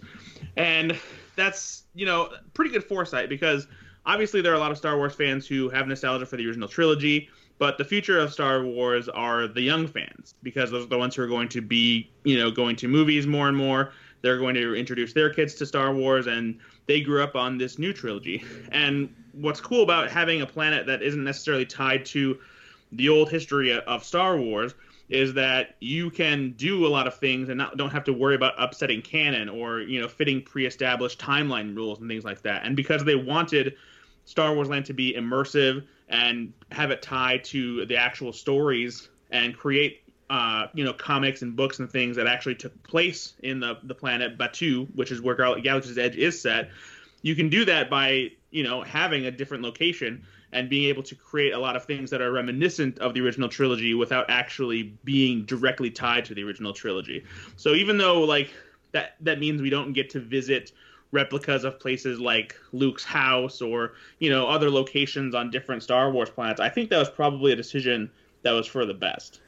And 0.55 0.97
that's, 1.35 1.83
you 1.93 2.05
know, 2.05 2.29
pretty 2.53 2.71
good 2.71 2.85
foresight 2.85 3.27
because 3.27 3.67
obviously 4.05 4.41
there 4.41 4.53
are 4.53 4.55
a 4.55 4.59
lot 4.59 4.71
of 4.71 4.77
Star 4.77 4.95
Wars 4.95 5.13
fans 5.13 5.45
who 5.45 5.69
have 5.69 5.87
nostalgia 5.87 6.25
for 6.25 6.37
the 6.37 6.47
original 6.47 6.69
trilogy 6.69 7.29
but 7.61 7.77
the 7.77 7.85
future 7.85 8.17
of 8.17 8.33
Star 8.33 8.63
Wars 8.63 9.07
are 9.07 9.47
the 9.47 9.61
young 9.61 9.85
fans 9.85 10.33
because 10.41 10.71
those 10.71 10.83
are 10.83 10.89
the 10.89 10.97
ones 10.97 11.13
who 11.13 11.21
are 11.21 11.27
going 11.27 11.47
to 11.49 11.61
be, 11.61 12.09
you 12.23 12.35
know, 12.35 12.49
going 12.49 12.75
to 12.77 12.87
movies 12.87 13.27
more 13.27 13.47
and 13.49 13.55
more. 13.55 13.93
They're 14.23 14.39
going 14.39 14.55
to 14.55 14.73
introduce 14.73 15.13
their 15.13 15.31
kids 15.31 15.53
to 15.55 15.67
Star 15.67 15.93
Wars, 15.93 16.25
and 16.25 16.57
they 16.87 17.01
grew 17.01 17.21
up 17.21 17.35
on 17.35 17.59
this 17.59 17.77
new 17.77 17.93
trilogy. 17.93 18.43
And 18.71 19.13
what's 19.33 19.61
cool 19.61 19.83
about 19.83 20.09
having 20.09 20.41
a 20.41 20.47
planet 20.47 20.87
that 20.87 21.03
isn't 21.03 21.23
necessarily 21.23 21.67
tied 21.67 22.03
to 22.07 22.39
the 22.93 23.09
old 23.09 23.29
history 23.29 23.79
of 23.79 24.03
Star 24.03 24.37
Wars 24.37 24.73
is 25.09 25.31
that 25.35 25.75
you 25.81 26.09
can 26.09 26.53
do 26.53 26.87
a 26.87 26.89
lot 26.89 27.05
of 27.05 27.13
things 27.13 27.49
and 27.49 27.59
not, 27.59 27.77
don't 27.77 27.91
have 27.91 28.05
to 28.05 28.13
worry 28.13 28.33
about 28.33 28.55
upsetting 28.57 29.03
canon 29.03 29.49
or 29.49 29.81
you 29.81 30.01
know 30.01 30.07
fitting 30.07 30.41
pre-established 30.41 31.19
timeline 31.19 31.75
rules 31.75 31.99
and 31.99 32.09
things 32.09 32.23
like 32.23 32.41
that. 32.41 32.65
And 32.65 32.75
because 32.75 33.03
they 33.03 33.13
wanted 33.13 33.75
Star 34.25 34.55
Wars 34.55 34.67
Land 34.67 34.85
to 34.85 34.93
be 34.93 35.13
immersive 35.13 35.85
and 36.11 36.53
have 36.71 36.91
it 36.91 37.01
tied 37.01 37.43
to 37.45 37.85
the 37.85 37.97
actual 37.97 38.33
stories 38.33 39.09
and 39.31 39.57
create 39.57 40.03
uh, 40.29 40.67
you 40.73 40.83
know 40.83 40.93
comics 40.93 41.41
and 41.41 41.55
books 41.55 41.79
and 41.79 41.89
things 41.89 42.17
that 42.17 42.27
actually 42.27 42.55
took 42.55 42.83
place 42.83 43.33
in 43.41 43.59
the 43.59 43.77
the 43.83 43.95
planet 43.95 44.37
Batuu, 44.37 44.87
which 44.95 45.11
is 45.11 45.21
where 45.21 45.35
Galaxy's 45.35 45.97
Edge 45.97 46.15
is 46.15 46.39
set. 46.41 46.69
You 47.21 47.35
can 47.35 47.49
do 47.49 47.65
that 47.65 47.89
by 47.89 48.31
you 48.51 48.63
know 48.63 48.83
having 48.83 49.25
a 49.25 49.31
different 49.31 49.63
location 49.63 50.25
and 50.53 50.69
being 50.69 50.89
able 50.89 51.03
to 51.03 51.15
create 51.15 51.53
a 51.53 51.59
lot 51.59 51.77
of 51.77 51.85
things 51.85 52.09
that 52.09 52.21
are 52.21 52.31
reminiscent 52.31 52.99
of 52.99 53.13
the 53.13 53.21
original 53.21 53.47
trilogy 53.47 53.93
without 53.93 54.29
actually 54.29 54.83
being 55.05 55.45
directly 55.45 55.89
tied 55.89 56.25
to 56.25 56.35
the 56.35 56.43
original 56.43 56.73
trilogy. 56.73 57.23
So 57.55 57.73
even 57.73 57.97
though 57.97 58.21
like 58.21 58.53
that 58.91 59.15
that 59.21 59.39
means 59.39 59.61
we 59.61 59.69
don't 59.69 59.93
get 59.93 60.11
to 60.11 60.19
visit 60.19 60.71
replicas 61.11 61.63
of 61.63 61.79
places 61.79 62.19
like 62.19 62.55
Luke's 62.71 63.03
house 63.03 63.61
or 63.61 63.93
you 64.19 64.29
know 64.29 64.47
other 64.47 64.69
locations 64.69 65.35
on 65.35 65.51
different 65.51 65.83
Star 65.83 66.11
Wars 66.11 66.29
planets. 66.29 66.59
I 66.59 66.69
think 66.69 66.89
that 66.89 66.97
was 66.97 67.09
probably 67.09 67.51
a 67.51 67.55
decision 67.55 68.09
that 68.43 68.51
was 68.51 68.67
for 68.67 68.85
the 68.85 68.93
best. 68.93 69.41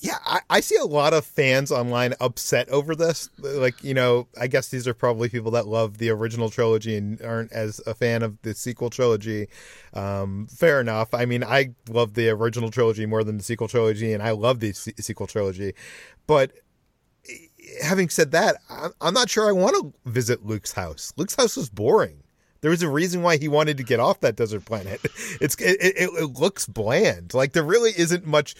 yeah, 0.00 0.16
I, 0.24 0.40
I, 0.48 0.60
see 0.60 0.76
a 0.76 0.84
lot 0.84 1.12
of 1.12 1.26
fans 1.26 1.70
online 1.70 2.14
upset 2.20 2.70
over 2.70 2.96
this. 2.96 3.28
Like, 3.38 3.84
you 3.84 3.92
know, 3.92 4.28
I 4.40 4.46
guess 4.46 4.68
these 4.68 4.88
are 4.88 4.94
probably 4.94 5.28
people 5.28 5.50
that 5.50 5.66
love 5.66 5.98
the 5.98 6.08
original 6.08 6.48
trilogy 6.48 6.96
and 6.96 7.20
aren't 7.20 7.52
as 7.52 7.82
a 7.86 7.92
fan 7.92 8.22
of 8.22 8.40
the 8.40 8.54
sequel 8.54 8.88
trilogy. 8.88 9.48
Um, 9.92 10.46
fair 10.46 10.80
enough. 10.80 11.12
I 11.12 11.26
mean, 11.26 11.44
I 11.44 11.74
love 11.88 12.14
the 12.14 12.30
original 12.30 12.70
trilogy 12.70 13.04
more 13.04 13.22
than 13.22 13.36
the 13.36 13.44
sequel 13.44 13.68
trilogy, 13.68 14.14
and 14.14 14.22
I 14.22 14.30
love 14.30 14.60
the 14.60 14.72
se- 14.72 14.94
sequel 15.00 15.26
trilogy. 15.26 15.74
But 16.26 16.52
having 17.82 18.08
said 18.08 18.32
that, 18.32 18.56
I'm, 19.00 19.14
not 19.14 19.30
sure 19.30 19.48
I 19.48 19.52
want 19.52 19.76
to 19.76 20.10
visit 20.10 20.44
Luke's 20.44 20.72
house. 20.72 21.12
Luke's 21.16 21.34
house 21.34 21.56
was 21.56 21.68
boring. 21.68 22.22
There 22.60 22.70
was 22.70 22.82
a 22.82 22.88
reason 22.88 23.22
why 23.22 23.36
he 23.38 23.48
wanted 23.48 23.78
to 23.78 23.82
get 23.82 24.00
off 24.00 24.20
that 24.20 24.36
desert 24.36 24.64
planet. 24.64 25.00
It's 25.40 25.54
it, 25.56 25.78
it, 25.80 26.10
it 26.12 26.38
looks 26.38 26.66
bland. 26.66 27.32
Like 27.32 27.52
there 27.52 27.62
really 27.62 27.92
isn't 27.96 28.26
much 28.26 28.54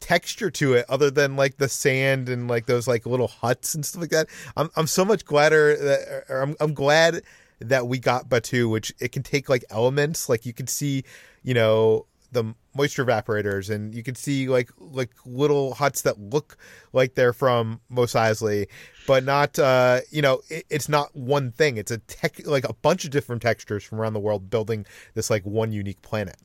texture 0.00 0.50
to 0.50 0.74
it 0.74 0.86
other 0.88 1.10
than 1.10 1.36
like 1.36 1.58
the 1.58 1.68
sand 1.68 2.28
and 2.28 2.48
like 2.48 2.64
those 2.66 2.88
like 2.88 3.04
little 3.04 3.28
huts 3.28 3.74
and 3.74 3.84
stuff 3.84 4.00
like 4.00 4.10
that. 4.10 4.28
I'm 4.56 4.70
I'm 4.76 4.86
so 4.86 5.04
much 5.04 5.24
gladder 5.24 5.76
that 5.76 6.24
I'm 6.30 6.56
I'm 6.60 6.72
glad 6.72 7.22
that 7.60 7.86
we 7.86 7.98
got 7.98 8.28
Batuu, 8.28 8.70
which 8.70 8.94
it 8.98 9.12
can 9.12 9.22
take 9.22 9.48
like 9.48 9.64
elements. 9.70 10.28
Like 10.28 10.46
you 10.46 10.52
can 10.52 10.66
see, 10.66 11.04
you 11.42 11.54
know, 11.54 12.06
the 12.32 12.54
moisture 12.74 13.04
evaporators 13.04 13.70
and 13.70 13.94
you 13.94 14.02
can 14.02 14.14
see 14.14 14.48
like 14.48 14.70
like 14.78 15.10
little 15.26 15.74
huts 15.74 16.02
that 16.02 16.18
look 16.18 16.56
like 16.92 17.14
they're 17.14 17.32
from 17.32 17.80
Mos 17.88 18.14
Eisley, 18.14 18.66
but 19.06 19.24
not 19.24 19.58
uh 19.58 20.00
you 20.10 20.22
know 20.22 20.40
it, 20.48 20.64
it's 20.70 20.88
not 20.88 21.14
one 21.14 21.52
thing. 21.52 21.76
It's 21.76 21.90
a 21.90 21.98
tech 21.98 22.44
like 22.46 22.68
a 22.68 22.72
bunch 22.72 23.04
of 23.04 23.10
different 23.10 23.42
textures 23.42 23.84
from 23.84 24.00
around 24.00 24.14
the 24.14 24.20
world 24.20 24.50
building 24.50 24.86
this 25.14 25.30
like 25.30 25.44
one 25.44 25.72
unique 25.72 26.02
planet. 26.02 26.36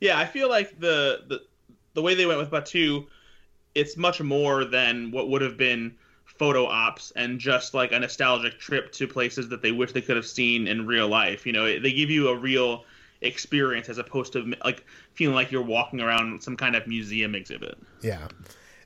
Yeah, 0.00 0.18
I 0.18 0.24
feel 0.24 0.48
like 0.48 0.78
the 0.80 1.24
the 1.28 1.42
the 1.94 2.02
way 2.02 2.14
they 2.14 2.26
went 2.26 2.38
with 2.38 2.50
Batuu, 2.50 3.06
it's 3.74 3.96
much 3.96 4.20
more 4.20 4.64
than 4.64 5.10
what 5.10 5.28
would 5.28 5.42
have 5.42 5.56
been 5.56 5.96
photo 6.24 6.66
ops 6.66 7.12
and 7.14 7.38
just 7.38 7.74
like 7.74 7.92
a 7.92 7.98
nostalgic 7.98 8.58
trip 8.58 8.90
to 8.92 9.06
places 9.06 9.48
that 9.48 9.62
they 9.62 9.72
wish 9.72 9.92
they 9.92 10.00
could 10.00 10.16
have 10.16 10.26
seen 10.26 10.66
in 10.66 10.86
real 10.86 11.08
life. 11.08 11.46
You 11.46 11.52
know, 11.52 11.64
they 11.78 11.92
give 11.92 12.10
you 12.10 12.28
a 12.28 12.36
real 12.36 12.84
experience 13.22 13.88
as 13.88 13.98
opposed 13.98 14.32
to 14.34 14.54
like 14.64 14.84
feeling 15.14 15.34
like 15.34 15.50
you're 15.50 15.62
walking 15.62 16.00
around 16.00 16.42
some 16.42 16.56
kind 16.56 16.76
of 16.76 16.86
museum 16.86 17.34
exhibit. 17.34 17.78
Yeah. 18.02 18.28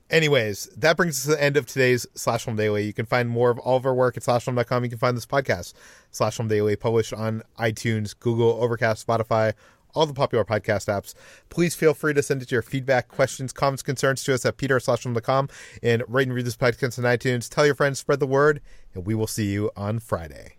Anyways, 0.09 0.67
that 0.77 0.95
brings 0.95 1.17
us 1.17 1.23
to 1.23 1.31
the 1.31 1.43
end 1.43 1.57
of 1.57 1.65
today's 1.65 2.07
Slash 2.15 2.45
Film 2.45 2.55
Daily. 2.55 2.85
You 2.85 2.93
can 2.93 3.05
find 3.05 3.27
more 3.27 3.49
of 3.49 3.59
all 3.59 3.75
of 3.75 3.85
our 3.85 3.93
work 3.93 4.15
at 4.15 4.23
slashfilm.com. 4.23 4.83
You 4.85 4.89
can 4.89 4.99
find 4.99 5.17
this 5.17 5.25
podcast, 5.25 5.73
Slash 6.11 6.37
Film 6.37 6.47
Daily, 6.47 6.77
published 6.77 7.11
on 7.11 7.43
iTunes, 7.59 8.17
Google, 8.17 8.51
Overcast, 8.61 9.05
Spotify, 9.05 9.53
all 9.93 10.05
the 10.05 10.13
popular 10.13 10.45
podcast 10.45 10.87
apps. 10.87 11.13
Please 11.49 11.75
feel 11.75 11.93
free 11.93 12.13
to 12.13 12.23
send 12.23 12.41
it 12.41 12.51
your 12.51 12.61
feedback, 12.61 13.09
questions, 13.09 13.51
comments, 13.51 13.83
concerns 13.83 14.23
to 14.23 14.33
us 14.33 14.45
at 14.45 14.55
peter.com 14.55 15.49
and 15.83 16.03
rate 16.07 16.27
and 16.27 16.35
read 16.35 16.45
this 16.45 16.55
podcast 16.55 16.97
on 16.97 17.05
iTunes. 17.05 17.49
Tell 17.49 17.65
your 17.65 17.75
friends, 17.75 17.99
spread 17.99 18.21
the 18.21 18.27
word, 18.27 18.61
and 18.93 19.05
we 19.05 19.13
will 19.13 19.27
see 19.27 19.51
you 19.51 19.71
on 19.75 19.99
Friday. 19.99 20.56